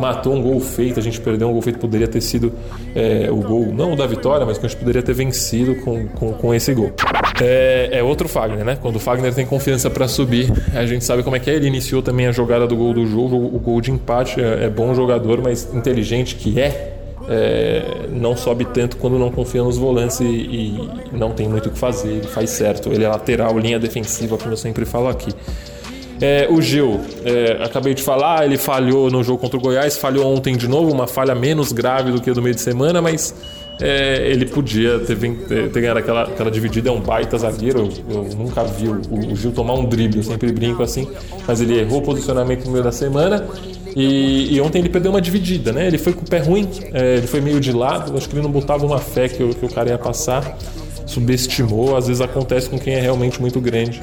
matou 0.00 0.34
um 0.34 0.42
gol 0.42 0.60
feito, 0.60 0.98
a 0.98 1.02
gente 1.02 1.20
perdeu 1.20 1.48
um 1.48 1.52
gol 1.52 1.62
feito, 1.62 1.78
poderia 1.78 2.08
ter 2.08 2.20
sido 2.20 2.52
é, 2.94 3.28
o 3.30 3.36
gol, 3.36 3.72
não 3.72 3.94
da 3.94 4.06
vitória, 4.06 4.46
mas 4.46 4.58
que 4.58 4.66
a 4.66 4.68
gente 4.68 4.78
poderia 4.78 5.02
ter 5.02 5.12
vencido 5.12 5.76
com, 5.76 6.06
com, 6.08 6.32
com 6.32 6.54
esse 6.54 6.72
gol. 6.72 6.92
É, 7.40 7.90
é, 7.92 8.02
outro 8.02 8.28
Fagner, 8.28 8.64
né? 8.64 8.78
Quando 8.80 8.96
o 8.96 9.00
Fagner 9.00 9.34
tem 9.34 9.44
confiança 9.44 9.90
para 9.90 10.06
subir, 10.06 10.52
a 10.74 10.86
gente 10.86 11.04
sabe 11.04 11.22
como 11.22 11.36
é 11.36 11.40
que 11.40 11.50
é. 11.50 11.54
Ele 11.54 11.66
iniciou 11.66 12.00
também 12.02 12.26
a 12.26 12.32
jogada 12.32 12.66
do 12.66 12.76
gol 12.76 12.94
do 12.94 13.06
jogo, 13.06 13.36
o 13.36 13.58
gol 13.58 13.80
de 13.80 13.90
empate. 13.90 14.40
É, 14.40 14.64
é 14.64 14.70
bom 14.70 14.94
jogador, 14.94 15.42
mas 15.42 15.68
inteligente 15.74 16.36
que 16.36 16.60
é, 16.60 16.93
é, 17.28 18.06
não 18.10 18.36
sobe 18.36 18.64
tanto 18.66 18.96
quando 18.96 19.18
não 19.18 19.30
confia 19.30 19.62
nos 19.62 19.78
volantes 19.78 20.20
e, 20.20 20.24
e, 20.24 20.90
não 21.12 21.30
tem 21.30 21.48
muito 21.48 21.68
o 21.68 21.72
que 21.72 21.78
fazer. 21.78 22.08
Ele 22.08 22.26
faz 22.26 22.50
certo. 22.50 22.92
Ele 22.92 23.04
é 23.04 23.08
lateral, 23.08 23.58
linha 23.58 23.78
defensiva, 23.78 24.36
como 24.36 24.52
eu 24.52 24.56
sempre 24.56 24.84
falo 24.84 25.08
aqui. 25.08 25.32
É, 26.20 26.46
o 26.48 26.62
Gil, 26.62 27.00
é, 27.24 27.64
acabei 27.64 27.92
de 27.92 28.02
falar, 28.02 28.44
ele 28.44 28.56
falhou 28.56 29.10
no 29.10 29.22
jogo 29.22 29.38
contra 29.38 29.58
o 29.58 29.60
Goiás, 29.60 29.96
falhou 29.98 30.32
ontem 30.32 30.56
de 30.56 30.68
novo, 30.68 30.92
uma 30.92 31.08
falha 31.08 31.34
menos 31.34 31.72
grave 31.72 32.12
do 32.12 32.20
que 32.20 32.30
a 32.30 32.32
do 32.32 32.40
meio 32.40 32.54
de 32.54 32.60
semana, 32.60 33.02
mas 33.02 33.34
é, 33.80 34.30
ele 34.30 34.46
podia 34.46 35.00
ter, 35.00 35.16
ter, 35.16 35.70
ganhado 35.70 35.98
aquela, 35.98 36.22
aquela 36.22 36.50
dividida, 36.50 36.88
é 36.88 36.92
um 36.92 37.00
baita 37.00 37.36
zagueiro. 37.36 37.90
Eu, 38.08 38.24
eu 38.24 38.36
nunca 38.36 38.62
vi 38.62 38.88
o, 38.88 39.00
o, 39.10 39.34
Gil 39.34 39.50
tomar 39.52 39.74
um 39.74 39.84
drible, 39.84 40.18
eu 40.18 40.22
sempre 40.22 40.52
brinco 40.52 40.82
assim, 40.82 41.08
mas 41.46 41.60
ele 41.60 41.80
errou 41.80 41.98
o 41.98 42.02
posicionamento 42.02 42.64
no 42.66 42.72
meio 42.72 42.84
da 42.84 42.92
semana. 42.92 43.44
E, 43.96 44.56
e, 44.56 44.60
ontem 44.60 44.80
ele 44.80 44.88
perdeu 44.88 45.10
uma 45.10 45.20
dividida, 45.20 45.72
né? 45.72 45.86
Ele 45.86 45.98
foi 45.98 46.12
com 46.12 46.22
o 46.22 46.28
pé 46.28 46.38
ruim, 46.38 46.68
é, 46.92 47.16
ele 47.16 47.26
foi 47.26 47.40
meio 47.40 47.60
de 47.60 47.72
lado, 47.72 48.16
acho 48.16 48.28
que 48.28 48.34
ele 48.34 48.42
não 48.42 48.50
botava 48.50 48.84
uma 48.84 48.98
fé 48.98 49.28
que, 49.28 49.36
que 49.36 49.64
o 49.64 49.68
cara 49.68 49.90
ia 49.90 49.98
passar, 49.98 50.56
subestimou. 51.06 51.96
Às 51.96 52.08
vezes 52.08 52.20
acontece 52.20 52.68
com 52.68 52.78
quem 52.78 52.94
é 52.94 53.00
realmente 53.00 53.40
muito 53.40 53.60
grande. 53.60 54.00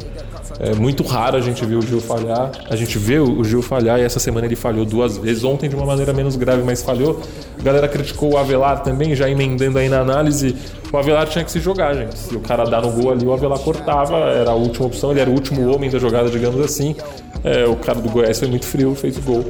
É 0.63 0.75
muito 0.75 1.01
raro 1.01 1.38
a 1.38 1.41
gente 1.41 1.65
ver 1.65 1.75
o 1.75 1.81
Gil 1.81 2.00
falhar. 2.00 2.51
A 2.69 2.75
gente 2.75 2.95
vê 3.00 3.17
o 3.17 3.43
Gil 3.43 3.63
falhar 3.63 4.00
e 4.00 4.03
essa 4.03 4.19
semana 4.19 4.45
ele 4.45 4.55
falhou 4.55 4.86
duas 4.86 5.17
vezes. 5.17 5.43
Ontem 5.43 5.67
de 5.67 5.75
uma 5.75 5.88
maneira 5.88 6.13
menos 6.13 6.36
grave, 6.36 6.62
mas 6.62 6.83
falhou. 6.83 7.19
A 7.60 7.63
galera 7.63 7.88
criticou 7.88 8.33
o 8.33 8.38
Avelar 8.38 8.83
também, 8.83 9.15
já 9.15 9.27
emendando 9.27 9.79
aí 9.79 9.89
na 9.89 10.01
análise. 10.01 10.55
O 10.93 10.98
Avelar 10.98 11.27
tinha 11.27 11.43
que 11.43 11.51
se 11.51 11.60
jogar, 11.60 11.95
gente. 11.95 12.15
Se 12.15 12.36
o 12.36 12.39
cara 12.39 12.63
dá 12.65 12.79
no 12.79 12.91
gol 12.91 13.12
ali, 13.12 13.25
o 13.25 13.33
Avelar 13.33 13.57
cortava, 13.57 14.17
era 14.17 14.51
a 14.51 14.55
última 14.55 14.86
opção, 14.86 15.10
ele 15.10 15.21
era 15.21 15.29
o 15.31 15.33
último 15.33 15.74
homem 15.74 15.89
da 15.89 15.98
jogada, 15.98 16.29
digamos 16.29 16.62
assim. 16.63 16.95
É, 17.43 17.65
o 17.65 17.75
cara 17.75 18.00
do 18.00 18.10
Goiás 18.10 18.38
foi 18.38 18.48
muito 18.48 18.67
frio, 18.67 18.93
fez 18.93 19.17
o 19.17 19.21
gol. 19.21 19.45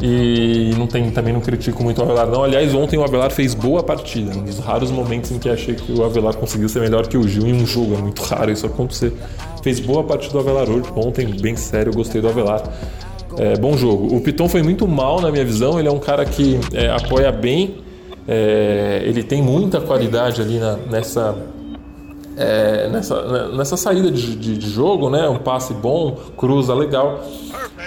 E 0.00 0.74
não 0.76 0.86
tem, 0.86 1.10
também 1.10 1.32
não 1.32 1.40
critico 1.40 1.82
muito 1.82 2.00
o 2.00 2.04
Avelar, 2.04 2.26
não. 2.26 2.44
Aliás, 2.44 2.74
ontem 2.74 2.98
o 2.98 3.04
Avelar 3.04 3.30
fez 3.30 3.54
boa 3.54 3.82
partida. 3.82 4.36
Um 4.36 4.42
dos 4.42 4.58
raros 4.58 4.90
momentos 4.90 5.30
em 5.30 5.38
que 5.38 5.48
achei 5.48 5.74
que 5.74 5.90
o 5.92 6.04
Avelar 6.04 6.36
conseguiu 6.36 6.68
ser 6.68 6.80
melhor 6.80 7.06
que 7.06 7.16
o 7.16 7.26
Gil 7.26 7.46
em 7.46 7.54
um 7.54 7.66
jogo. 7.66 7.94
É 7.94 7.98
muito 7.98 8.22
raro 8.22 8.50
isso 8.50 8.66
acontecer 8.66 9.12
fez 9.66 9.80
boa 9.80 10.04
partida 10.04 10.32
do 10.32 10.38
Avelar 10.38 10.70
hoje. 10.70 10.88
Ontem, 10.94 11.26
bem 11.26 11.56
sério, 11.56 11.92
gostei 11.92 12.20
do 12.20 12.28
Avelar. 12.28 12.62
É, 13.36 13.58
bom 13.58 13.76
jogo. 13.76 14.14
O 14.14 14.20
Piton 14.20 14.48
foi 14.48 14.62
muito 14.62 14.86
mal 14.86 15.20
na 15.20 15.28
minha 15.28 15.44
visão. 15.44 15.76
Ele 15.76 15.88
é 15.88 15.90
um 15.90 15.98
cara 15.98 16.24
que 16.24 16.60
é, 16.72 16.88
apoia 16.88 17.32
bem. 17.32 17.78
É, 18.28 19.02
ele 19.04 19.24
tem 19.24 19.42
muita 19.42 19.80
qualidade 19.80 20.40
ali 20.40 20.60
na, 20.60 20.76
nessa, 20.88 21.36
é, 22.36 22.88
nessa, 22.88 23.48
nessa 23.48 23.76
saída 23.76 24.10
de, 24.10 24.36
de, 24.36 24.56
de, 24.58 24.70
jogo, 24.70 25.08
né? 25.08 25.28
Um 25.28 25.38
passe 25.38 25.72
bom, 25.72 26.16
cruza 26.36 26.74
legal. 26.74 27.24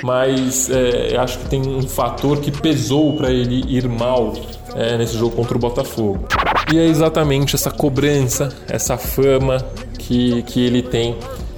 Mas 0.04 0.70
é, 0.70 1.18
acho 1.18 1.40
que 1.40 1.46
tem 1.50 1.62
um 1.62 1.82
fator 1.82 2.40
que 2.40 2.52
pesou 2.52 3.16
para 3.16 3.32
ele 3.32 3.64
ir 3.68 3.88
mal 3.88 4.34
é, 4.76 4.98
nesse 4.98 5.18
jogo 5.18 5.36
contra 5.36 5.56
o 5.56 5.60
Botafogo. 5.60 6.26
E 6.72 6.80
é 6.80 6.86
exatamente 6.86 7.56
essa 7.56 7.72
cobrança, 7.72 8.50
essa 8.68 8.98
fama 8.98 9.58
que, 9.98 10.42
que 10.44 10.66
ele 10.66 10.82
tem 10.82 11.16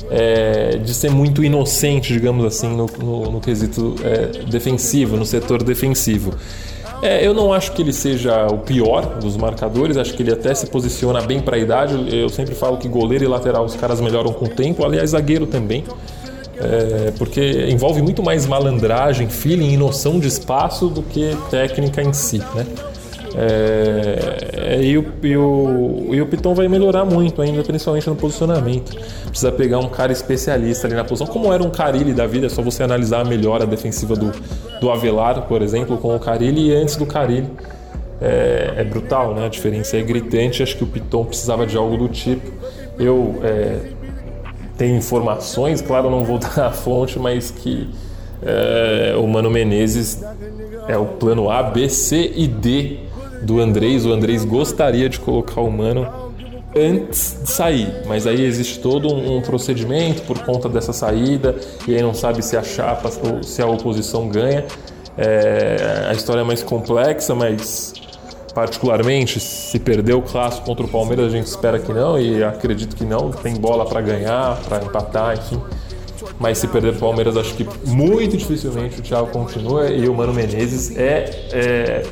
é, 0.09 0.77
de 0.77 0.93
ser 0.93 1.09
muito 1.09 1.43
inocente, 1.43 2.11
digamos 2.11 2.43
assim, 2.45 2.75
no, 2.75 2.85
no, 2.85 3.31
no 3.31 3.39
quesito 3.39 3.95
é, 4.03 4.43
defensivo, 4.45 5.15
no 5.15 5.25
setor 5.25 5.63
defensivo. 5.63 6.33
É, 7.01 7.25
eu 7.25 7.33
não 7.33 7.51
acho 7.51 7.71
que 7.71 7.81
ele 7.81 7.91
seja 7.91 8.45
o 8.47 8.59
pior 8.59 9.17
dos 9.19 9.35
marcadores, 9.35 9.97
acho 9.97 10.13
que 10.13 10.21
ele 10.21 10.31
até 10.31 10.53
se 10.53 10.67
posiciona 10.67 11.21
bem 11.21 11.41
para 11.41 11.55
a 11.55 11.59
idade. 11.59 12.15
Eu 12.15 12.29
sempre 12.29 12.53
falo 12.53 12.77
que 12.77 12.87
goleiro 12.87 13.23
e 13.23 13.27
lateral 13.27 13.65
os 13.65 13.75
caras 13.75 13.99
melhoram 13.99 14.31
com 14.31 14.45
o 14.45 14.49
tempo, 14.49 14.85
aliás, 14.85 15.09
zagueiro 15.09 15.47
também. 15.47 15.83
É, 16.57 17.11
porque 17.17 17.67
envolve 17.71 18.03
muito 18.03 18.21
mais 18.21 18.45
malandragem, 18.45 19.27
feeling 19.27 19.73
e 19.73 19.77
noção 19.77 20.19
de 20.19 20.27
espaço 20.27 20.89
do 20.89 21.01
que 21.01 21.35
técnica 21.49 22.03
em 22.03 22.13
si, 22.13 22.37
né? 22.53 22.67
É, 23.35 24.81
e, 24.83 24.97
o, 24.97 25.05
e, 25.23 25.37
o, 25.37 26.09
e 26.11 26.21
o 26.21 26.25
Piton 26.25 26.53
vai 26.53 26.67
melhorar 26.67 27.05
muito 27.05 27.41
ainda, 27.41 27.63
principalmente 27.63 28.09
no 28.09 28.15
posicionamento. 28.15 28.95
Precisa 29.27 29.51
pegar 29.51 29.79
um 29.79 29.89
cara 29.89 30.11
especialista 30.11 30.87
ali 30.87 30.95
na 30.95 31.03
posição, 31.03 31.27
como 31.27 31.51
era 31.53 31.63
um 31.63 31.69
Carilli 31.69 32.13
da 32.13 32.27
vida, 32.27 32.47
é 32.47 32.49
só 32.49 32.61
você 32.61 32.83
analisar 32.83 33.21
a 33.21 33.25
melhora 33.25 33.65
defensiva 33.65 34.15
do, 34.15 34.31
do 34.79 34.91
Avelar, 34.91 35.43
por 35.43 35.61
exemplo, 35.61 35.97
com 35.97 36.15
o 36.15 36.19
Carilli 36.19 36.69
e 36.69 36.75
antes 36.75 36.95
do 36.95 37.05
Carilli. 37.05 37.49
É, 38.23 38.73
é, 38.77 38.83
brutal, 38.83 39.33
né? 39.33 39.47
A 39.47 39.49
diferença 39.49 39.97
é 39.97 40.01
gritante. 40.03 40.61
Acho 40.61 40.77
que 40.77 40.83
o 40.83 40.87
Piton 40.87 41.25
precisava 41.25 41.65
de 41.65 41.75
algo 41.75 41.97
do 41.97 42.07
tipo. 42.07 42.51
Eu 42.99 43.39
é, 43.41 43.79
tenho 44.77 44.95
informações, 44.95 45.81
claro, 45.81 46.11
não 46.11 46.23
vou 46.23 46.37
dar 46.39 46.67
a 46.67 46.71
fonte, 46.71 47.17
mas 47.17 47.49
que 47.49 47.89
é, 48.43 49.15
o 49.17 49.25
Mano 49.25 49.49
Menezes 49.49 50.23
é 50.87 50.97
o 50.97 51.05
plano 51.05 51.49
A, 51.49 51.63
B, 51.63 51.89
C 51.89 52.31
e 52.35 52.47
D 52.47 53.10
do 53.41 53.59
Andrés. 53.59 54.05
O 54.05 54.11
Andrés 54.11 54.45
gostaria 54.45 55.09
de 55.09 55.19
colocar 55.19 55.61
o 55.61 55.71
Mano 55.71 56.07
antes 56.75 57.37
de 57.43 57.51
sair, 57.51 58.03
mas 58.07 58.25
aí 58.25 58.43
existe 58.43 58.79
todo 58.79 59.13
um, 59.13 59.41
procedimento 59.41 60.21
por 60.21 60.39
conta 60.39 60.69
dessa 60.69 60.93
saída 60.93 61.55
e 61.87 61.95
aí 61.95 62.01
não 62.01 62.13
sabe 62.13 62.41
se 62.41 62.55
a 62.55 62.63
chapa 62.63 63.11
ou 63.23 63.43
se 63.43 63.61
a 63.61 63.67
oposição 63.67 64.27
ganha. 64.27 64.65
É, 65.17 66.07
a 66.09 66.13
história 66.13 66.41
é 66.41 66.43
mais 66.43 66.63
complexa, 66.63 67.35
mas 67.35 67.93
particularmente 68.53 69.39
se 69.39 69.79
perder 69.79 70.13
o 70.13 70.21
clássico 70.21 70.65
contra 70.65 70.85
o 70.85 70.89
Palmeiras 70.89 71.27
a 71.27 71.29
gente 71.29 71.47
espera 71.47 71.79
que 71.79 71.91
não 71.91 72.19
e 72.19 72.43
acredito 72.43 72.95
que 72.95 73.03
não. 73.03 73.31
Tem 73.31 73.55
bola 73.55 73.85
para 73.85 74.01
ganhar, 74.01 74.57
para 74.61 74.83
empatar, 74.83 75.37
enfim. 75.37 75.61
Mas 76.39 76.57
se 76.57 76.67
perder 76.67 76.93
o 76.93 76.99
Palmeiras, 76.99 77.37
acho 77.37 77.53
que 77.53 77.67
muito 77.85 78.35
dificilmente 78.37 78.99
o 78.99 79.03
Thiago 79.03 79.27
continua 79.27 79.89
e 79.89 80.07
o 80.07 80.13
Mano 80.13 80.33
Menezes 80.33 80.95
é, 80.97 81.47
é 81.51 82.03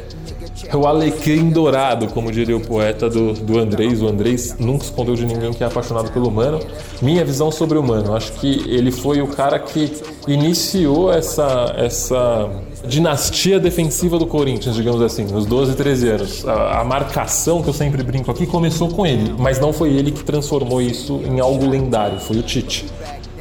é 0.67 0.75
o 0.75 0.85
alecrim 0.87 1.49
dourado, 1.49 2.07
como 2.07 2.31
diria 2.31 2.55
o 2.55 2.59
poeta 2.59 3.09
do, 3.09 3.33
do 3.33 3.59
Andrés. 3.59 4.01
O 4.01 4.07
Andrés 4.07 4.55
nunca 4.59 4.83
escondeu 4.83 5.15
de 5.15 5.25
ninguém 5.25 5.53
que 5.53 5.63
é 5.63 5.67
apaixonado 5.67 6.11
pelo 6.11 6.29
Mano. 6.29 6.59
Minha 7.01 7.23
visão 7.23 7.51
sobre 7.51 7.77
o 7.77 7.83
Mano, 7.83 8.15
acho 8.15 8.33
que 8.33 8.63
ele 8.67 8.91
foi 8.91 9.21
o 9.21 9.27
cara 9.27 9.59
que 9.59 9.91
iniciou 10.27 11.11
essa, 11.11 11.73
essa 11.77 12.49
dinastia 12.85 13.59
defensiva 13.59 14.17
do 14.17 14.27
Corinthians, 14.27 14.75
digamos 14.75 15.01
assim, 15.01 15.25
nos 15.25 15.45
12, 15.45 15.75
13 15.75 16.09
anos. 16.09 16.47
A, 16.47 16.81
a 16.81 16.83
marcação 16.83 17.61
que 17.61 17.69
eu 17.69 17.73
sempre 17.73 18.03
brinco 18.03 18.31
aqui 18.31 18.45
começou 18.45 18.89
com 18.89 19.05
ele, 19.05 19.33
mas 19.37 19.59
não 19.59 19.73
foi 19.73 19.93
ele 19.93 20.11
que 20.11 20.23
transformou 20.23 20.81
isso 20.81 21.21
em 21.25 21.39
algo 21.39 21.67
lendário, 21.67 22.19
foi 22.19 22.37
o 22.37 22.43
Tite. 22.43 22.85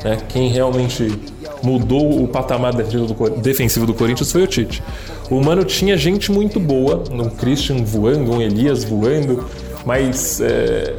Né? 0.04 0.18
Quem 0.28 0.48
realmente 0.48 1.18
mudou 1.62 2.23
o 2.23 2.29
patamar 2.29 2.73
defensivo 2.75 3.87
do 3.87 3.95
Corinthians 3.95 4.31
foi 4.31 4.43
o 4.43 4.47
Tite. 4.47 4.83
O 5.31 5.41
Mano 5.41 5.65
tinha 5.65 5.97
gente 5.97 6.31
muito 6.31 6.59
boa, 6.59 7.03
um 7.11 7.29
Christian 7.31 7.85
voando, 7.85 8.33
um 8.33 8.41
Elias 8.41 8.85
voando, 8.85 9.45
mas 9.85 10.41
é, 10.41 10.95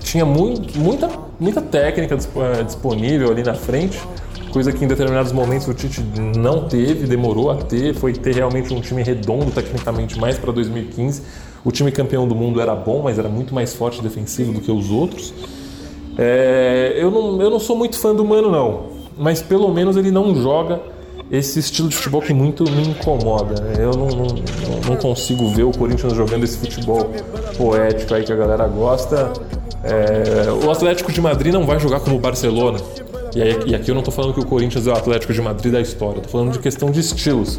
tinha 0.00 0.24
muito, 0.24 0.78
muita, 0.78 1.08
muita 1.38 1.60
técnica 1.60 2.14
é, 2.14 2.62
disponível 2.62 3.30
ali 3.30 3.42
na 3.42 3.54
frente, 3.54 3.98
coisa 4.52 4.72
que 4.72 4.84
em 4.84 4.88
determinados 4.88 5.32
momentos 5.32 5.66
o 5.68 5.74
Tite 5.74 6.02
não 6.36 6.68
teve, 6.68 7.06
demorou 7.06 7.50
a 7.50 7.56
ter, 7.56 7.94
foi 7.94 8.12
ter 8.12 8.34
realmente 8.34 8.72
um 8.74 8.80
time 8.80 9.02
redondo 9.02 9.50
tecnicamente 9.50 10.18
mais 10.18 10.38
para 10.38 10.52
2015. 10.52 11.22
O 11.64 11.70
time 11.70 11.92
campeão 11.92 12.26
do 12.26 12.34
mundo 12.34 12.60
era 12.60 12.74
bom, 12.74 13.02
mas 13.02 13.18
era 13.18 13.28
muito 13.28 13.54
mais 13.54 13.72
forte 13.72 14.02
defensivo 14.02 14.52
do 14.52 14.60
que 14.60 14.70
os 14.70 14.90
outros. 14.90 15.32
É, 16.18 16.94
eu, 16.96 17.10
não, 17.10 17.40
eu 17.40 17.48
não 17.48 17.58
sou 17.58 17.76
muito 17.76 17.98
fã 17.98 18.14
do 18.14 18.24
Mano, 18.24 18.50
não 18.50 18.91
mas 19.16 19.42
pelo 19.42 19.72
menos 19.72 19.96
ele 19.96 20.10
não 20.10 20.34
joga 20.34 20.80
esse 21.30 21.58
estilo 21.58 21.88
de 21.88 21.96
futebol 21.96 22.20
que 22.20 22.34
muito 22.34 22.64
me 22.70 22.88
incomoda. 22.88 23.62
Eu 23.78 23.92
não, 23.92 24.08
não, 24.08 24.26
não 24.86 24.96
consigo 24.96 25.48
ver 25.48 25.62
o 25.62 25.70
Corinthians 25.70 26.12
jogando 26.12 26.44
esse 26.44 26.58
futebol 26.58 27.10
poético 27.56 28.14
aí 28.14 28.22
que 28.22 28.32
a 28.32 28.36
galera 28.36 28.68
gosta. 28.68 29.32
É, 29.82 30.50
o 30.64 30.70
Atlético 30.70 31.10
de 31.10 31.20
Madrid 31.20 31.52
não 31.52 31.64
vai 31.64 31.80
jogar 31.80 32.00
como 32.00 32.16
o 32.16 32.18
Barcelona. 32.18 32.78
E, 33.34 33.40
aí, 33.40 33.58
e 33.66 33.74
aqui 33.74 33.90
eu 33.90 33.94
não 33.94 34.02
estou 34.02 34.12
falando 34.12 34.34
que 34.34 34.40
o 34.40 34.44
Corinthians 34.44 34.86
é 34.86 34.90
o 34.90 34.94
Atlético 34.94 35.32
de 35.32 35.40
Madrid 35.40 35.72
da 35.72 35.80
história, 35.80 36.18
estou 36.18 36.30
falando 36.30 36.52
de 36.52 36.58
questão 36.58 36.90
de 36.90 37.00
estilos. 37.00 37.58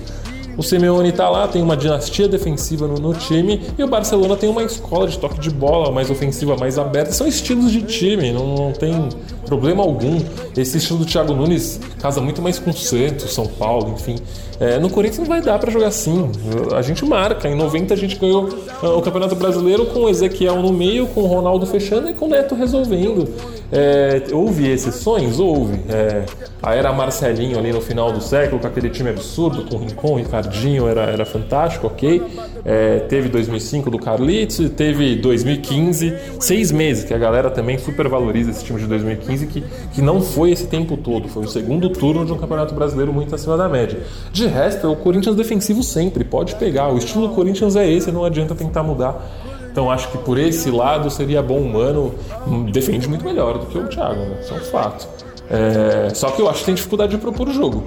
O 0.58 0.64
Simeone 0.64 1.10
está 1.10 1.30
lá, 1.30 1.48
tem 1.48 1.62
uma 1.62 1.76
dinastia 1.76 2.28
defensiva 2.28 2.88
no, 2.88 2.96
no, 2.96 3.14
time 3.14 3.62
e 3.78 3.84
o 3.84 3.88
Barcelona 3.88 4.36
tem 4.36 4.50
uma 4.50 4.64
escola 4.64 5.08
de 5.08 5.18
toque 5.18 5.40
de 5.40 5.50
bola 5.50 5.92
mais 5.92 6.10
ofensiva, 6.10 6.56
mais 6.56 6.78
aberta. 6.78 7.12
São 7.12 7.28
estilos 7.28 7.72
de 7.72 7.82
time, 7.82 8.32
não, 8.32 8.56
não 8.56 8.72
tem 8.72 9.10
problema 9.46 9.84
algum. 9.84 10.20
Esse 10.56 10.78
estilo 10.78 11.00
do 11.00 11.06
Thiago 11.06 11.34
Nunes 11.34 11.80
casa 12.00 12.22
muito 12.22 12.42
mais 12.42 12.60
com 12.60 12.72
Santos, 12.72 13.34
São 13.34 13.48
Paulo, 13.48 13.94
enfim. 13.94 14.16
É, 14.60 14.78
no 14.80 14.90
Corinthians 14.90 15.20
não 15.20 15.26
vai 15.26 15.42
dar 15.42 15.58
para 15.60 15.72
jogar 15.72 15.88
assim. 15.88 16.30
A 16.76 16.82
gente 16.82 17.04
marca. 17.06 17.50
Em 17.50 17.56
90 17.56 17.94
a 17.94 17.98
gente 17.98 18.16
ganhou 18.18 18.50
ah, 18.82 18.90
o 18.90 19.02
Campeonato 19.02 19.36
Brasileiro 19.36 19.86
com 19.88 20.02
o 20.02 20.10
Ezequiel 20.10 20.62
no 20.62 20.72
meio, 20.72 21.08
com 21.08 21.22
o 21.22 21.26
Ronaldo 21.26 21.66
fechando 21.66 22.10
e 22.10 22.14
com 22.14 22.26
o 22.26 22.30
Neto 22.30 22.56
resolvendo. 22.56 23.28
É, 23.72 24.24
houve 24.32 24.70
exceções? 24.70 25.40
Houve. 25.40 25.80
É, 25.90 26.26
a 26.62 26.76
era 26.76 26.94
Marcelinho 26.94 27.60
ali 27.60 27.74
no 27.74 27.82
final 27.82 28.12
do 28.12 28.22
século, 28.22 28.62
com 28.62 28.68
aquele 28.68 28.90
time 28.90 29.10
absurdo, 29.10 29.64
com 29.64 29.78
Rincon, 29.78 30.16
Ricardinho, 30.16 30.88
era, 30.88 31.02
era 31.02 31.26
fantástico, 31.26 31.88
ok. 31.88 32.22
É, 32.64 33.00
teve 33.10 33.28
2005 33.28 33.90
do 33.90 34.00
Carlitos, 34.00 34.70
teve 34.70 35.16
2015, 35.18 36.14
seis 36.40 36.72
meses, 36.72 37.04
que 37.04 37.14
a 37.14 37.18
galera 37.18 37.52
também 37.52 37.78
supervaloriza 37.78 38.52
esse 38.52 38.64
time 38.64 38.80
de 38.80 38.88
2015, 38.88 39.48
que, 39.48 39.64
que 39.94 40.02
não 40.02 40.22
foi 40.22 40.52
esse 40.52 40.68
tempo 40.68 40.96
todo, 40.96 41.28
foi 41.28 41.44
o 41.44 41.50
segundo 41.50 41.90
turno 41.90 42.26
de 42.26 42.32
um 42.32 42.38
Campeonato 42.38 42.74
Brasileiro 42.74 43.12
muito 43.12 43.36
acima 43.36 43.58
da 43.58 43.68
média. 43.68 44.00
De 44.32 44.48
resto, 44.48 44.88
é 44.88 44.90
o 44.90 44.96
Corinthians 44.96 45.36
defensivo 45.36 45.84
sempre, 45.84 46.24
pode 46.24 46.56
pegar. 46.56 46.94
O 46.94 46.98
estilo 46.98 47.28
do 47.28 47.34
Corinthians 47.34 47.76
é 47.76 47.92
esse, 47.92 48.12
não 48.12 48.24
adianta 48.24 48.56
tentar 48.56 48.84
mudar. 48.84 49.43
Então 49.74 49.90
acho 49.90 50.08
que 50.10 50.20
por 50.20 50.38
esse 50.38 50.70
lado 50.70 51.10
seria 51.10 51.42
bom 51.42 51.58
o 51.58 51.68
Mano 51.68 52.14
hum, 52.48 52.66
defende 52.66 53.10
muito 53.10 53.26
melhor 53.26 53.58
do 53.58 53.66
que 53.66 53.76
o 53.76 53.88
Thiago, 53.88 54.20
né? 54.20 54.38
Isso 54.40 54.54
é 54.54 54.58
um 54.58 54.60
fato. 54.60 55.08
É... 55.50 56.14
Só 56.14 56.30
que 56.30 56.40
eu 56.40 56.48
acho 56.48 56.60
que 56.60 56.66
tem 56.66 56.76
dificuldade 56.76 57.14
de 57.14 57.18
propor 57.18 57.50
o 57.50 57.52
jogo. 57.52 57.84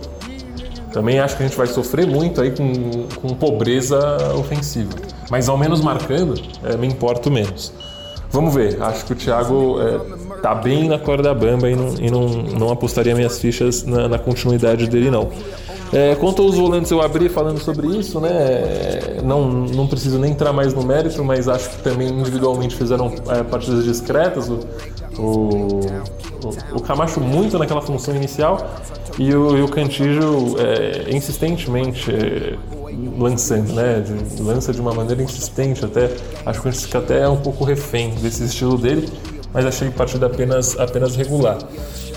Também 0.92 1.20
acho 1.20 1.36
que 1.36 1.44
a 1.44 1.46
gente 1.46 1.56
vai 1.56 1.68
sofrer 1.68 2.04
muito 2.04 2.40
aí 2.40 2.50
com, 2.50 3.06
com 3.20 3.34
pobreza 3.36 4.00
ofensiva. 4.34 4.90
Mas 5.30 5.48
ao 5.48 5.56
menos 5.56 5.80
marcando, 5.80 6.34
é, 6.64 6.76
me 6.76 6.88
importo 6.88 7.30
menos. 7.30 7.72
Vamos 8.30 8.52
ver, 8.52 8.82
acho 8.82 9.04
que 9.04 9.12
o 9.12 9.16
Thiago 9.16 9.76
é, 9.80 10.40
tá 10.40 10.54
bem 10.54 10.88
na 10.88 10.98
corda 10.98 11.32
bamba 11.32 11.70
e 11.70 11.76
não, 11.76 11.94
e 12.00 12.10
não, 12.10 12.28
não 12.58 12.70
apostaria 12.72 13.14
minhas 13.14 13.38
fichas 13.38 13.84
na, 13.84 14.08
na 14.08 14.18
continuidade 14.18 14.88
dele, 14.88 15.10
não. 15.10 15.30
É, 15.92 16.14
quanto 16.16 16.42
aos 16.42 16.56
volantes, 16.56 16.90
eu 16.90 17.00
abri 17.00 17.28
falando 17.28 17.58
sobre 17.60 17.86
isso, 17.86 18.20
né? 18.20 19.20
Não, 19.24 19.50
não 19.50 19.86
preciso 19.86 20.18
nem 20.18 20.32
entrar 20.32 20.52
mais 20.52 20.74
no 20.74 20.82
mérito, 20.82 21.22
mas 21.24 21.48
acho 21.48 21.70
que 21.70 21.82
também 21.82 22.08
individualmente 22.08 22.74
fizeram 22.74 23.12
é, 23.28 23.42
partidas 23.42 23.84
discretas. 23.84 24.48
O, 24.48 24.60
o, 25.18 25.80
o, 26.74 26.80
Camacho 26.82 27.20
muito 27.20 27.58
naquela 27.58 27.80
função 27.80 28.14
inicial 28.14 28.68
e 29.18 29.34
o, 29.34 29.56
e 29.56 29.62
o 29.62 29.68
é, 30.58 31.14
insistentemente 31.14 32.10
é, 32.10 32.56
lançando, 33.18 33.72
né? 33.72 34.00
De, 34.00 34.42
lança 34.42 34.72
de 34.72 34.80
uma 34.80 34.92
maneira 34.92 35.22
insistente 35.22 35.84
até. 35.84 36.10
Acho 36.44 36.60
que 36.60 36.70
gente 36.70 36.86
fica 36.86 36.98
até 36.98 37.28
um 37.28 37.36
pouco 37.36 37.64
refém 37.64 38.10
desse 38.16 38.44
estilo 38.44 38.76
dele, 38.76 39.08
mas 39.52 39.64
achei 39.64 39.88
partida 39.90 40.26
apenas, 40.26 40.78
apenas 40.78 41.16
regular 41.16 41.58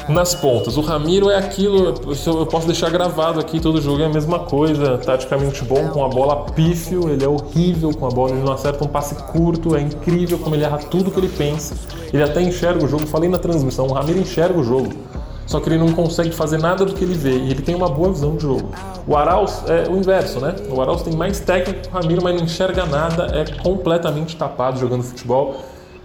nas 0.10 0.34
pontas. 0.36 0.76
O 0.76 0.82
Ramiro 0.82 1.30
é 1.30 1.38
aquilo, 1.38 1.94
eu 2.26 2.46
posso 2.46 2.66
deixar 2.66 2.90
gravado 2.90 3.40
aqui, 3.40 3.60
todo 3.60 3.82
jogo 3.82 4.02
é 4.02 4.06
a 4.06 4.10
mesma 4.10 4.40
coisa, 4.40 4.98
taticamente 4.98 5.64
bom, 5.64 5.90
com 5.90 6.04
a 6.04 6.10
bola 6.10 6.46
pífio, 6.52 7.10
ele 7.10 7.24
é 7.24 7.28
horrível 7.28 7.92
com 7.92 8.08
a 8.08 8.10
bola, 8.10 8.32
ele 8.32 8.44
não 8.44 8.54
acerta 8.54 8.84
um 8.84 8.88
passe 8.88 9.16
curto, 9.16 9.76
é 9.76 9.82
incrível 9.82 10.40
como 10.40 10.56
ele 10.56 10.64
erra 10.64 10.78
tudo 10.78 11.12
que 11.12 11.20
ele 11.20 11.30
pensa. 11.30 11.76
Ele 12.12 12.24
até 12.24 12.42
enxerga 12.42 12.84
o 12.84 12.88
jogo, 12.88 13.06
falei 13.06 13.30
na 13.30 13.38
transmissão, 13.38 13.86
o 13.86 13.94
Ramiro 13.94 14.20
enxerga 14.20 14.60
o 14.60 14.64
jogo. 14.64 14.94
só 15.50 15.60
que 15.60 15.68
ele 15.68 15.80
não 15.80 15.92
consegue 15.94 16.32
fazer 16.32 16.60
nada 16.60 16.86
do 16.86 16.94
que 16.94 17.04
ele 17.04 17.16
vê 17.16 17.32
e 17.32 17.50
ele 17.50 17.64
tem 17.64 17.74
uma 17.74 17.90
boa 17.90 18.12
visão 18.12 18.36
de 18.36 18.44
jogo. 18.44 18.70
O 19.08 19.18
Arauz 19.18 19.64
é 19.68 19.90
o 19.90 19.98
inverso, 19.98 20.40
né? 20.40 20.56
O 20.70 20.80
Arauz 20.80 21.02
tem 21.02 21.16
mais 21.16 21.40
técnica 21.40 21.80
que 21.82 21.90
o 21.90 21.92
Ramiro, 21.92 22.22
mas 22.24 22.36
não 22.36 22.44
enxerga 22.44 22.86
nada, 22.86 23.32
é 23.34 23.46
completamente 23.64 24.38
tapado 24.38 24.80
jogando 24.80 25.02
futebol. 25.02 25.56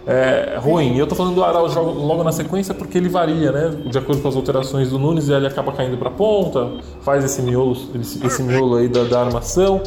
É 0.07 0.59
ruim. 0.61 0.97
Eu 0.97 1.07
tô 1.07 1.15
falando 1.15 1.33
do 1.33 1.43
Arauz 1.43 1.73
logo 1.73 2.23
na 2.23 2.31
sequência 2.31 2.73
porque 2.73 2.97
ele 2.97 3.09
varia, 3.09 3.51
né? 3.51 3.73
De 3.87 3.97
acordo 3.97 4.21
com 4.21 4.27
as 4.27 4.35
alterações 4.35 4.89
do 4.89 4.99
Nunes, 4.99 5.29
ele 5.29 5.47
acaba 5.47 5.71
caindo 5.71 5.97
para 5.97 6.11
ponta, 6.11 6.73
faz 7.01 7.23
esse 7.23 7.41
miolo, 7.41 7.75
esse 8.23 8.43
miolo 8.43 8.75
aí 8.75 8.87
da, 8.87 9.03
da 9.03 9.21
armação 9.21 9.81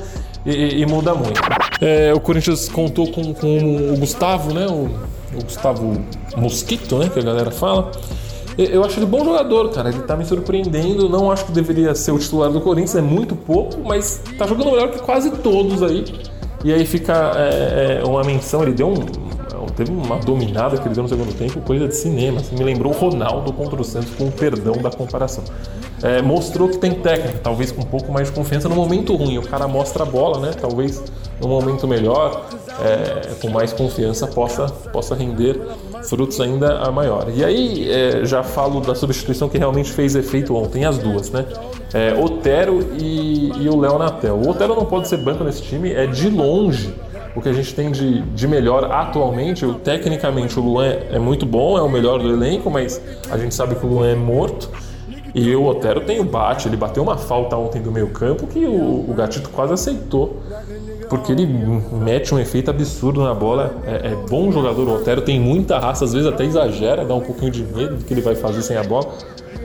e, 0.44 0.80
e, 0.80 0.86
muda 0.86 1.14
muito. 1.14 1.40
É, 1.80 2.12
o 2.12 2.20
Corinthians 2.20 2.68
contou 2.68 3.10
com, 3.12 3.32
com 3.34 3.92
o 3.92 3.96
Gustavo, 3.98 4.52
né? 4.52 4.66
O, 4.66 4.88
o 5.36 5.44
Gustavo 5.44 6.00
Mosquito, 6.36 6.98
né? 6.98 7.08
Que 7.08 7.20
a 7.20 7.22
galera 7.22 7.50
fala. 7.50 7.92
Eu 8.56 8.82
acho 8.84 8.98
ele 8.98 9.06
bom 9.06 9.24
jogador, 9.24 9.70
cara. 9.70 9.88
Ele 9.88 10.00
tá 10.00 10.16
me 10.16 10.24
surpreendendo. 10.24 11.08
Não 11.08 11.30
acho 11.30 11.44
que 11.44 11.52
deveria 11.52 11.94
ser 11.94 12.10
o 12.10 12.18
titular 12.18 12.50
do 12.50 12.60
Corinthians, 12.60 12.96
é 12.96 13.02
muito 13.02 13.36
pouco, 13.36 13.78
mas 13.84 14.20
tá 14.36 14.48
jogando 14.48 14.72
melhor 14.72 14.90
que 14.90 14.98
quase 14.98 15.30
todos 15.30 15.80
aí. 15.80 16.04
E 16.64 16.72
aí 16.72 16.84
fica 16.84 17.32
é, 17.36 18.00
é 18.02 18.04
uma 18.04 18.24
menção, 18.24 18.62
ele 18.62 18.72
deu 18.72 18.88
um. 18.88 19.27
Teve 19.78 19.92
uma 19.92 20.16
dominada 20.16 20.76
que 20.76 20.88
ele 20.88 20.94
deu 20.94 21.04
no 21.04 21.08
segundo 21.08 21.32
tempo, 21.38 21.60
coisa 21.60 21.86
de 21.86 21.94
cinema. 21.94 22.40
Assim, 22.40 22.56
me 22.56 22.64
lembrou 22.64 22.92
Ronaldo 22.92 23.52
contra 23.52 23.80
o 23.80 23.84
Santos, 23.84 24.10
com 24.16 24.24
o 24.24 24.32
perdão 24.32 24.72
da 24.72 24.90
comparação. 24.90 25.44
É, 26.02 26.20
mostrou 26.20 26.68
que 26.68 26.78
tem 26.78 26.94
técnica, 26.94 27.38
talvez 27.44 27.70
com 27.70 27.82
um 27.82 27.86
pouco 27.86 28.10
mais 28.10 28.26
de 28.26 28.34
confiança 28.34 28.68
no 28.68 28.74
momento 28.74 29.14
ruim. 29.14 29.38
O 29.38 29.42
cara 29.42 29.68
mostra 29.68 30.02
a 30.02 30.06
bola, 30.06 30.40
né? 30.40 30.50
Talvez 30.60 31.00
no 31.40 31.46
momento 31.46 31.86
melhor, 31.86 32.44
é, 32.82 33.34
com 33.40 33.50
mais 33.50 33.72
confiança, 33.72 34.26
possa, 34.26 34.66
possa 34.66 35.14
render 35.14 35.60
frutos 36.08 36.40
ainda 36.40 36.80
a 36.80 36.90
maior. 36.90 37.28
E 37.32 37.44
aí 37.44 37.88
é, 37.88 38.24
já 38.24 38.42
falo 38.42 38.80
da 38.80 38.96
substituição 38.96 39.48
que 39.48 39.58
realmente 39.58 39.92
fez 39.92 40.16
efeito 40.16 40.56
ontem, 40.56 40.84
as 40.86 40.98
duas, 40.98 41.30
né? 41.30 41.46
É, 41.94 42.20
Otero 42.20 42.84
e, 42.98 43.52
e 43.62 43.68
o 43.68 43.78
Léo 43.78 43.96
Natel. 43.96 44.34
O 44.34 44.50
Otero 44.50 44.74
não 44.74 44.84
pode 44.84 45.06
ser 45.06 45.18
banco 45.18 45.44
nesse 45.44 45.62
time, 45.62 45.92
é 45.92 46.04
de 46.04 46.28
longe 46.28 46.92
o 47.38 47.42
que 47.42 47.48
a 47.48 47.52
gente 47.52 47.74
tem 47.74 47.90
de, 47.90 48.20
de 48.20 48.48
melhor 48.48 48.84
atualmente. 48.90 49.66
Tecnicamente, 49.84 50.58
o 50.58 50.62
Luan 50.62 50.86
é, 50.86 51.08
é 51.12 51.18
muito 51.18 51.46
bom, 51.46 51.78
é 51.78 51.82
o 51.82 51.88
melhor 51.88 52.18
do 52.18 52.28
elenco, 52.28 52.70
mas 52.70 53.00
a 53.30 53.38
gente 53.38 53.54
sabe 53.54 53.76
que 53.76 53.86
o 53.86 53.88
Luan 53.88 54.08
é 54.08 54.14
morto. 54.14 54.68
E 55.34 55.54
o 55.54 55.64
Otero 55.64 56.00
tem 56.00 56.18
o 56.20 56.24
bate, 56.24 56.68
ele 56.68 56.76
bateu 56.76 57.02
uma 57.02 57.16
falta 57.16 57.56
ontem 57.56 57.80
do 57.80 57.92
meio 57.92 58.08
campo 58.08 58.46
que 58.46 58.64
o, 58.64 59.08
o 59.08 59.14
Gatito 59.14 59.50
quase 59.50 59.72
aceitou 59.72 60.42
porque 61.08 61.32
ele 61.32 61.46
mete 61.46 62.34
um 62.34 62.38
efeito 62.38 62.70
absurdo 62.70 63.22
na 63.22 63.34
bola. 63.34 63.76
É, 63.86 64.08
é, 64.08 64.16
bom 64.28 64.52
jogador. 64.52 64.86
O 64.88 64.94
Otero 64.96 65.22
tem 65.22 65.40
muita 65.40 65.78
raça, 65.78 66.04
às 66.04 66.12
vezes 66.12 66.28
até 66.28 66.44
exagera, 66.44 67.04
dá 67.04 67.14
um 67.14 67.20
pouquinho 67.20 67.50
de 67.50 67.62
medo 67.62 67.96
do 67.96 68.04
que 68.04 68.12
ele 68.12 68.20
vai 68.20 68.34
fazer 68.34 68.62
sem 68.62 68.76
a 68.76 68.82
bola. 68.82 69.08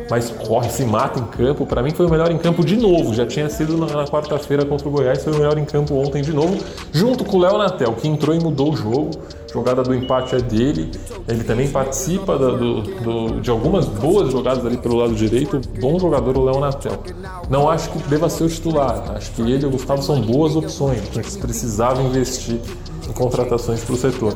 Mas 0.09 0.29
corre, 0.29 0.69
se 0.69 0.85
mata 0.85 1.19
em 1.19 1.25
campo. 1.25 1.65
Para 1.65 1.81
mim 1.81 1.91
foi 1.91 2.05
o 2.05 2.09
melhor 2.09 2.31
em 2.31 2.37
campo 2.37 2.63
de 2.63 2.75
novo. 2.75 3.13
Já 3.13 3.25
tinha 3.25 3.49
sido 3.49 3.77
na, 3.77 3.87
na 3.87 4.05
quarta-feira 4.05 4.65
contra 4.65 4.87
o 4.87 4.91
Goiás, 4.91 5.23
foi 5.23 5.33
o 5.33 5.37
melhor 5.37 5.57
em 5.57 5.65
campo 5.65 5.95
ontem 5.95 6.21
de 6.21 6.33
novo, 6.33 6.57
junto 6.91 7.23
com 7.23 7.37
o 7.37 7.41
Léo 7.41 7.57
Natel, 7.57 7.93
que 7.93 8.07
entrou 8.07 8.35
e 8.35 8.39
mudou 8.39 8.73
o 8.73 8.75
jogo 8.75 9.11
jogada 9.53 9.83
do 9.83 9.93
empate 9.93 10.35
é 10.35 10.41
dele. 10.41 10.91
Ele 11.27 11.43
também 11.43 11.69
participa 11.69 12.37
do, 12.37 12.57
do, 12.57 12.81
do, 12.81 13.41
de 13.41 13.51
algumas 13.51 13.85
boas 13.85 14.31
jogadas 14.31 14.65
ali 14.65 14.77
pelo 14.77 14.95
lado 14.95 15.13
direito. 15.13 15.61
Bom 15.79 15.99
jogador 15.99 16.35
o 16.37 16.43
Léo 16.43 16.59
Natel. 16.59 16.99
Não 17.49 17.69
acho 17.69 17.91
que 17.91 17.99
deva 18.09 18.27
ser 18.29 18.45
o 18.45 18.49
titular. 18.49 19.13
Acho 19.15 19.31
que 19.31 19.41
ele 19.41 19.63
e 19.63 19.65
o 19.65 19.69
Gustavo 19.69 20.01
são 20.01 20.19
boas 20.19 20.55
opções. 20.55 21.01
Eles 21.15 21.37
precisavam 21.37 22.07
investir 22.07 22.59
em 23.07 23.13
contratações 23.13 23.83
para 23.83 23.93
o 23.93 23.97
setor. 23.97 24.35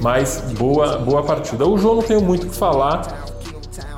Mas 0.00 0.42
boa, 0.58 0.98
boa 0.98 1.22
partida. 1.22 1.66
O 1.66 1.78
João 1.78 1.96
não 1.96 2.02
tenho 2.02 2.20
muito 2.20 2.46
o 2.46 2.50
que 2.50 2.56
falar. 2.56 3.31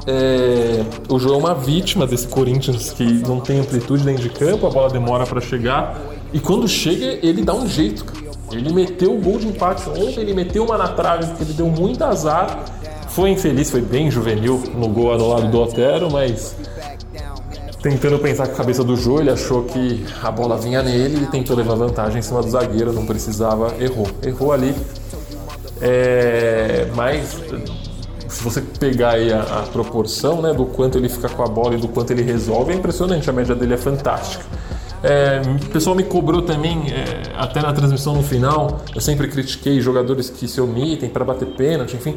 É, 0.07 0.85
o 1.09 1.19
João 1.19 1.37
é 1.37 1.39
uma 1.39 1.55
vítima 1.55 2.07
desse 2.07 2.29
Corinthians 2.29 2.93
que 2.93 3.05
não 3.05 3.41
tem 3.41 3.61
amplitude 3.61 4.05
dentro 4.05 4.23
de 4.23 4.31
campo, 4.31 4.67
a 4.67 4.71
bola 4.71 4.91
demora 4.91 5.27
para 5.27 5.41
chegar. 5.41 6.01
E 6.33 6.41
quando 6.41 6.69
chega, 6.69 7.19
ele 7.27 7.43
dá 7.43 7.55
um 7.55 7.67
jeito. 7.67 8.05
Ele 8.53 8.73
meteu 8.73 9.15
o 9.15 9.21
gol 9.21 9.39
de 9.39 9.49
empate 9.49 9.89
ontem, 9.89 10.21
ele 10.21 10.35
meteu 10.35 10.65
uma 10.65 10.77
na 10.77 10.89
trave, 10.89 11.27
porque 11.29 11.45
ele 11.45 11.53
deu 11.55 11.67
muito 11.67 12.03
azar. 12.03 12.65
Foi 13.09 13.31
infeliz, 13.31 13.71
foi 13.71 13.81
bem 13.81 14.11
juvenil 14.11 14.63
no 14.75 14.89
gol 14.89 15.13
anulado 15.13 15.51
do 15.51 15.61
Otero, 15.61 16.11
mas 16.11 16.55
tentando 17.81 18.19
pensar 18.19 18.47
com 18.47 18.55
a 18.55 18.57
cabeça 18.57 18.83
do 18.83 18.97
Jô, 18.97 19.21
ele 19.21 19.31
achou 19.31 19.65
que 19.65 20.05
a 20.23 20.31
bola 20.31 20.57
vinha 20.59 20.83
nele 20.83 21.23
e 21.23 21.27
tentou 21.27 21.57
levar 21.57 21.75
vantagem 21.75 22.19
em 22.19 22.23
cima 22.23 22.43
do 22.43 22.51
zagueiro, 22.51 22.93
não 22.93 23.07
precisava, 23.07 23.75
errou. 23.79 24.07
Errou 24.23 24.53
ali. 24.53 24.75
É, 25.81 26.89
mas 26.95 27.37
se 28.35 28.43
você 28.43 28.61
pegar 28.61 29.13
aí 29.13 29.33
a, 29.33 29.41
a, 29.41 29.63
proporção 29.63 30.43
né, 30.43 30.53
do 30.53 30.67
quanto 30.67 30.99
ele 30.99 31.09
fica 31.09 31.29
com 31.29 31.43
a 31.43 31.47
bola 31.47 31.75
e 31.75 31.79
do 31.79 31.87
quanto 31.87 32.11
ele 32.11 32.23
resolve, 32.23 32.73
é 32.73 32.77
impressionante, 32.77 33.31
a 33.31 33.33
média 33.33 33.55
dele 33.55 33.75
é 33.75 33.77
fantástica. 33.77 34.45
É, 35.03 35.41
o 35.63 35.71
pessoal 35.71 35.95
me 35.95 36.03
cobrou 36.03 36.43
também, 36.43 36.91
é, 36.91 37.31
até 37.37 37.61
na 37.63 37.73
transmissão 37.73 38.15
no 38.15 38.23
final, 38.23 38.81
eu 38.95 39.01
sempre 39.01 39.29
critiquei 39.29 39.81
jogadores 39.81 40.31
que 40.31 40.49
se 40.49 40.61
omitem 40.61 41.09
para 41.09 41.25
bater 41.25 41.47
pênalti, 41.49 41.95
enfim. 41.95 42.17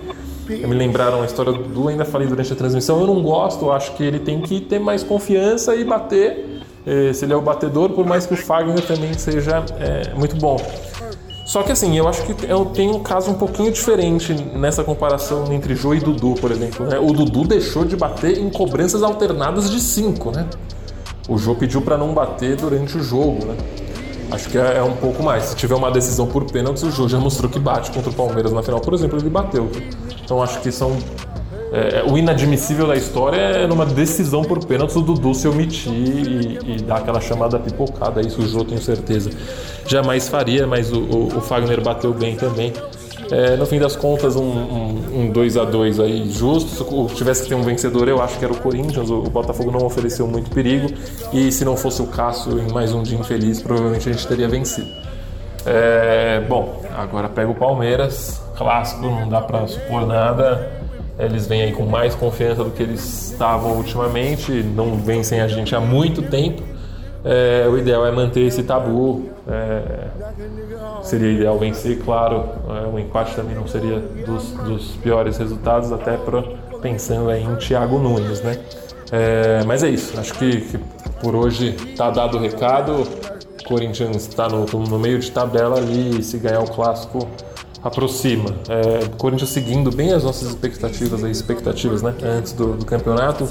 Me 0.50 0.74
lembraram 0.74 1.22
a 1.22 1.26
história 1.26 1.52
do 1.52 1.88
ainda 1.90 2.06
falei 2.06 2.28
durante 2.28 2.52
a 2.54 2.56
transmissão. 2.56 3.02
Eu 3.02 3.08
não 3.08 3.22
gosto, 3.22 3.70
acho 3.70 3.94
que 3.96 4.04
ele 4.04 4.20
tem 4.20 4.42
que 4.42 4.62
ter 4.62 4.80
mais 4.80 5.04
confiança 5.04 5.76
e 5.76 5.84
bater. 5.84 6.62
É, 6.86 7.12
se 7.12 7.26
ele 7.26 7.34
é 7.34 7.36
o 7.36 7.42
batedor, 7.42 7.90
por 7.90 8.06
mais 8.06 8.26
que 8.26 8.34
o 8.34 8.38
Fagner 8.38 8.82
também 8.88 9.14
seja 9.14 9.66
é, 9.78 10.14
muito 10.16 10.38
bom. 10.38 10.56
Só 11.48 11.64
que 11.64 11.72
assim, 11.72 11.98
eu 11.98 12.08
acho 12.08 12.24
que 12.24 12.46
eu 12.46 12.66
tenho 12.66 12.98
um 12.98 13.00
caso 13.00 13.32
um 13.32 13.34
pouquinho 13.34 13.72
diferente 13.72 14.34
nessa 14.54 14.84
comparação 14.84 15.52
entre 15.52 15.74
Jô 15.76 15.96
e 15.96 16.00
Dudu, 16.00 16.36
por 16.36 16.52
exemplo. 16.52 16.86
Né? 16.86 17.00
O 17.00 17.14
Dudu 17.14 17.46
deixou 17.46 17.86
de 17.86 17.96
bater 17.96 18.38
em 18.38 18.50
cobranças 18.50 19.02
alternadas 19.02 19.72
de 19.72 19.80
5, 19.80 20.32
né? 20.32 20.48
o 21.28 21.38
Jô 21.38 21.54
pediu 21.56 21.82
para 21.82 21.98
não 21.98 22.14
bater 22.14 22.56
durante 22.56 22.98
o 22.98 23.04
jogo, 23.04 23.46
né? 23.46 23.56
Acho 24.32 24.50
que 24.50 24.58
é, 24.58 24.78
é, 24.78 24.84
um 24.84 24.96
pouco 24.96 25.24
mais. 25.24 25.46
Se 25.46 25.56
tiver 25.56 25.76
uma 25.76 25.92
decisão 25.92 26.28
por 26.28 26.46
pênalti, 26.46 26.86
o 26.86 26.92
Jô 26.92 27.08
já 27.08 27.20
mostrou 27.20 27.50
que 27.50 27.60
bate 27.60 27.92
contra 27.92 28.10
o 28.10 28.14
Palmeiras 28.14 28.52
na 28.52 28.62
final, 28.62 28.80
por 28.80 28.94
exemplo, 28.94 29.18
ele 29.20 29.30
bateu. 29.30 29.70
Então 30.24 30.42
acho 30.42 30.60
que 30.62 30.72
são. 30.72 30.98
É, 31.72 32.04
o 32.10 32.18
inadmissível 32.18 32.88
da 32.88 32.96
história 32.96 33.38
é 33.38 33.68
numa 33.68 33.86
decisão 33.86 34.42
por 34.42 34.66
pênalti 34.66 34.98
o 34.98 35.02
Dudu 35.02 35.34
se 35.34 35.48
omitir 35.48 35.92
e, 35.92 36.76
e 36.76 36.82
dar 36.82 36.98
aquela 36.98 37.20
chamada 37.20 37.60
pipocada. 37.60 38.22
Isso 38.22 38.42
o 38.42 38.48
Jô 38.48 38.64
tenho 38.64 38.82
certeza 38.82 39.30
jamais 39.88 40.28
faria, 40.28 40.68
mas 40.68 40.92
o, 40.92 41.00
o, 41.00 41.38
o 41.38 41.42
Fagner 41.42 41.82
bateu 41.82 42.14
bem 42.14 42.36
também. 42.36 42.74
É, 43.32 43.58
no 43.58 43.66
fim 43.66 43.80
das 43.80 43.96
contas, 43.96 44.36
um 44.38 45.32
2 45.32 45.56
um, 45.56 45.60
um 45.60 45.62
a 45.62 45.66
2 45.66 46.00
aí 46.00 46.30
justo. 46.30 47.10
Se 47.10 47.16
tivesse 47.16 47.44
que 47.44 47.50
ter 47.50 47.56
um 47.56 47.64
vencedor, 47.64 48.08
eu 48.08 48.22
acho 48.22 48.38
que 48.38 48.46
era 48.46 48.54
o 48.54 48.58
Corinthians. 48.58 49.10
O, 49.10 49.20
o 49.20 49.30
Botafogo 49.30 49.72
não 49.72 49.86
ofereceu 49.86 50.28
muito 50.28 50.50
perigo. 50.50 50.88
E 51.34 51.52
se 51.52 51.66
não 51.66 51.76
fosse 51.76 52.02
o 52.02 52.08
Cássio 52.08 52.60
em 52.60 52.72
mais 52.72 52.94
um 52.94 53.04
dia 53.04 53.18
infeliz, 53.18 53.62
provavelmente 53.62 54.08
a 54.08 54.14
gente 54.14 54.28
teria 54.28 54.48
vencido. 54.48 54.88
É, 55.66 56.42
bom, 56.48 56.82
agora 56.96 57.28
pega 57.28 57.50
o 57.50 57.56
Palmeiras. 57.56 58.42
Clássico, 58.56 59.02
não 59.02 59.28
dá 59.28 59.42
para 59.42 59.68
supor 59.68 60.08
nada. 60.08 60.77
Eles 61.20 61.48
vêm 61.48 61.64
aí 61.64 61.72
com 61.72 61.86
mais 61.86 62.14
confiança 62.14 62.64
do 62.64 62.72
que 62.72 62.84
eles 62.84 63.32
estavam 63.32 63.78
ultimamente. 63.78 64.52
Não 64.52 64.96
vencem 64.96 65.42
a 65.42 65.48
gente 65.48 65.76
há 65.76 65.80
muito 65.80 66.22
tempo. 66.22 66.62
É, 67.26 67.68
o 67.68 67.78
ideal 67.78 68.06
é 68.06 68.12
manter 68.12 68.42
esse 68.42 68.64
tabu. 68.64 69.30
É, 69.48 70.08
seria 71.02 71.32
ideal 71.32 71.58
vencer, 71.58 72.00
claro. 72.00 72.46
É, 72.70 72.88
o 72.88 73.00
empate 73.00 73.36
também 73.36 73.56
não 73.56 73.68
seria 73.68 74.00
dos, 74.26 74.52
dos 74.52 74.92
piores 74.98 75.38
resultados, 75.38 75.92
até 75.92 76.18
pra, 76.18 76.44
pensando 76.82 77.32
em 77.32 77.56
Thiago 77.56 77.98
Nunes, 77.98 78.42
né? 78.42 78.60
É, 79.12 79.64
mas 79.66 79.84
é 79.84 79.90
isso. 79.90 80.20
Acho 80.20 80.34
que, 80.36 80.62
que 80.62 80.78
por 81.22 81.36
hoje 81.36 81.76
está 81.90 82.10
dado 82.12 82.38
o 82.38 82.40
recado. 82.40 83.08
Corinthians 83.66 84.16
está 84.28 84.48
no, 84.48 84.66
no 84.66 85.00
meio 85.00 85.20
de 85.20 85.32
tabela 85.32 85.78
ali. 85.78 86.24
Se 86.24 86.38
ganhar 86.38 86.62
o 86.62 86.70
clássico, 86.70 87.28
aproxima. 87.84 88.56
É, 88.70 89.08
Corinthians 89.18 89.50
seguindo 89.50 89.92
bem 89.92 90.14
as 90.14 90.24
nossas 90.24 90.50
expectativas, 90.50 91.24
as 91.24 91.32
expectativas 91.32 92.02
né, 92.02 92.14
antes 92.24 92.54
do, 92.54 92.74
do 92.74 92.86
campeonato, 92.86 93.48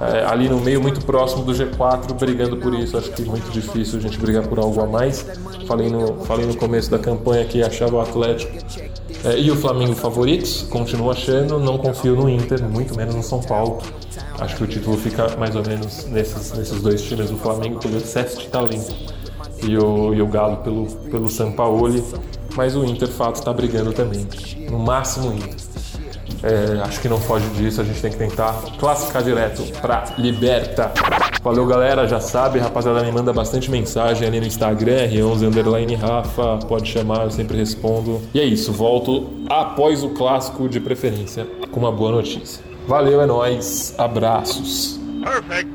é, 0.00 0.24
ali 0.24 0.48
no 0.48 0.60
meio 0.60 0.80
muito 0.80 1.04
próximo 1.04 1.44
do 1.44 1.52
G4, 1.52 2.12
brigando 2.14 2.56
por 2.56 2.74
isso. 2.74 2.96
Acho 2.96 3.10
que 3.10 3.22
é 3.22 3.24
muito 3.24 3.50
difícil 3.50 3.98
a 3.98 4.02
gente 4.02 4.18
brigar 4.18 4.46
por 4.46 4.58
algo 4.58 4.80
a 4.80 4.86
mais. 4.86 5.26
Falei 5.66 5.88
no, 5.88 6.24
falei 6.24 6.46
no 6.46 6.56
começo 6.56 6.90
da 6.90 6.98
campanha 6.98 7.44
que 7.44 7.62
achava 7.62 7.96
o 7.96 8.00
Atlético 8.00 8.52
é, 9.24 9.38
e 9.38 9.50
o 9.50 9.56
Flamengo 9.56 9.94
favoritos, 9.94 10.62
continuo 10.70 11.10
achando, 11.10 11.58
não 11.58 11.76
confio 11.76 12.16
no 12.16 12.28
Inter, 12.28 12.62
muito 12.62 12.96
menos 12.96 13.14
no 13.14 13.22
São 13.22 13.40
Paulo. 13.40 13.78
Acho 14.38 14.56
que 14.56 14.64
o 14.64 14.66
título 14.66 14.96
fica 14.96 15.36
mais 15.36 15.54
ou 15.54 15.62
menos 15.66 16.06
nesses, 16.06 16.52
nesses 16.52 16.80
dois 16.80 17.02
times, 17.02 17.30
do 17.30 17.36
Flamengo 17.36 17.78
pelo 17.78 17.98
excesso 17.98 18.38
de 18.38 18.48
talento 18.48 18.94
e 19.62 19.76
o, 19.76 20.14
e 20.14 20.22
o 20.22 20.26
Galo 20.26 20.58
pelo, 20.58 20.86
pelo 21.10 21.28
Sampaoli 21.28 22.02
mas 22.56 22.76
o 22.76 22.84
Inter, 22.84 23.08
fato, 23.08 23.36
está 23.36 23.52
brigando 23.52 23.92
também. 23.92 24.26
No 24.70 24.78
máximo 24.78 25.30
o 25.30 25.34
Inter. 25.34 25.70
É, 26.42 26.80
acho 26.82 27.00
que 27.00 27.08
não 27.08 27.20
foge 27.20 27.46
disso, 27.50 27.82
a 27.82 27.84
gente 27.84 28.00
tem 28.00 28.10
que 28.10 28.16
tentar 28.16 28.54
classificar 28.78 29.22
direto 29.22 29.62
para 29.80 30.04
Liberta. 30.16 30.90
Valeu, 31.42 31.66
galera, 31.66 32.08
já 32.08 32.18
sabe, 32.18 32.58
rapaziada, 32.58 33.02
me 33.02 33.12
manda 33.12 33.32
bastante 33.32 33.70
mensagem 33.70 34.26
ali 34.26 34.40
no 34.40 34.46
Instagram, 34.46 35.08
R11 35.08 35.48
underline 35.48 35.94
Rafa, 35.94 36.58
pode 36.66 36.88
chamar, 36.88 37.24
eu 37.24 37.30
sempre 37.30 37.58
respondo. 37.58 38.22
E 38.32 38.40
é 38.40 38.44
isso, 38.44 38.72
volto 38.72 39.28
após 39.50 40.02
o 40.02 40.10
clássico 40.10 40.66
de 40.68 40.80
preferência 40.80 41.46
com 41.70 41.80
uma 41.80 41.92
boa 41.92 42.12
notícia. 42.12 42.64
Valeu, 42.86 43.20
é 43.20 43.26
nóis. 43.26 43.94
Abraços. 43.98 44.98
Perfect. 45.22 45.68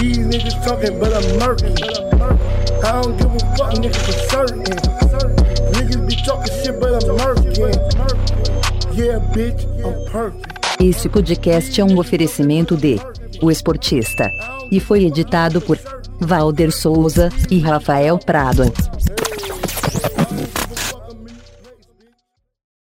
These 0.00 0.18
niggas 0.18 0.54
talking, 0.64 0.98
but 0.98 1.12
I'm 1.12 1.38
murky. 1.38 2.07
I 2.88 3.02
don't 3.02 3.18
give 3.18 3.26
a 3.26 3.38
fuck, 3.54 3.74
nigga, 3.74 3.96
for 3.96 4.12
certain. 4.30 4.64
Niggas 5.74 6.08
be 6.08 6.16
talking 6.24 6.54
shit, 6.64 6.80
but 6.80 7.04
I'm 7.04 7.16
murky. 7.18 7.60
Yeah, 8.96 9.18
bitch, 9.34 9.60
I'm 9.84 10.10
perfect. 10.10 10.48
Esse 10.80 11.06
podcast 11.10 11.78
é 11.78 11.84
um 11.84 11.98
oferecimento 11.98 12.78
de 12.78 12.98
O 13.42 13.50
Esportista 13.50 14.30
e 14.70 14.80
foi 14.80 15.04
editado 15.04 15.60
por 15.60 15.78
Valder 16.18 16.72
Souza 16.72 17.28
e 17.50 17.58
Rafael 17.58 18.16
Prado. 18.18 18.72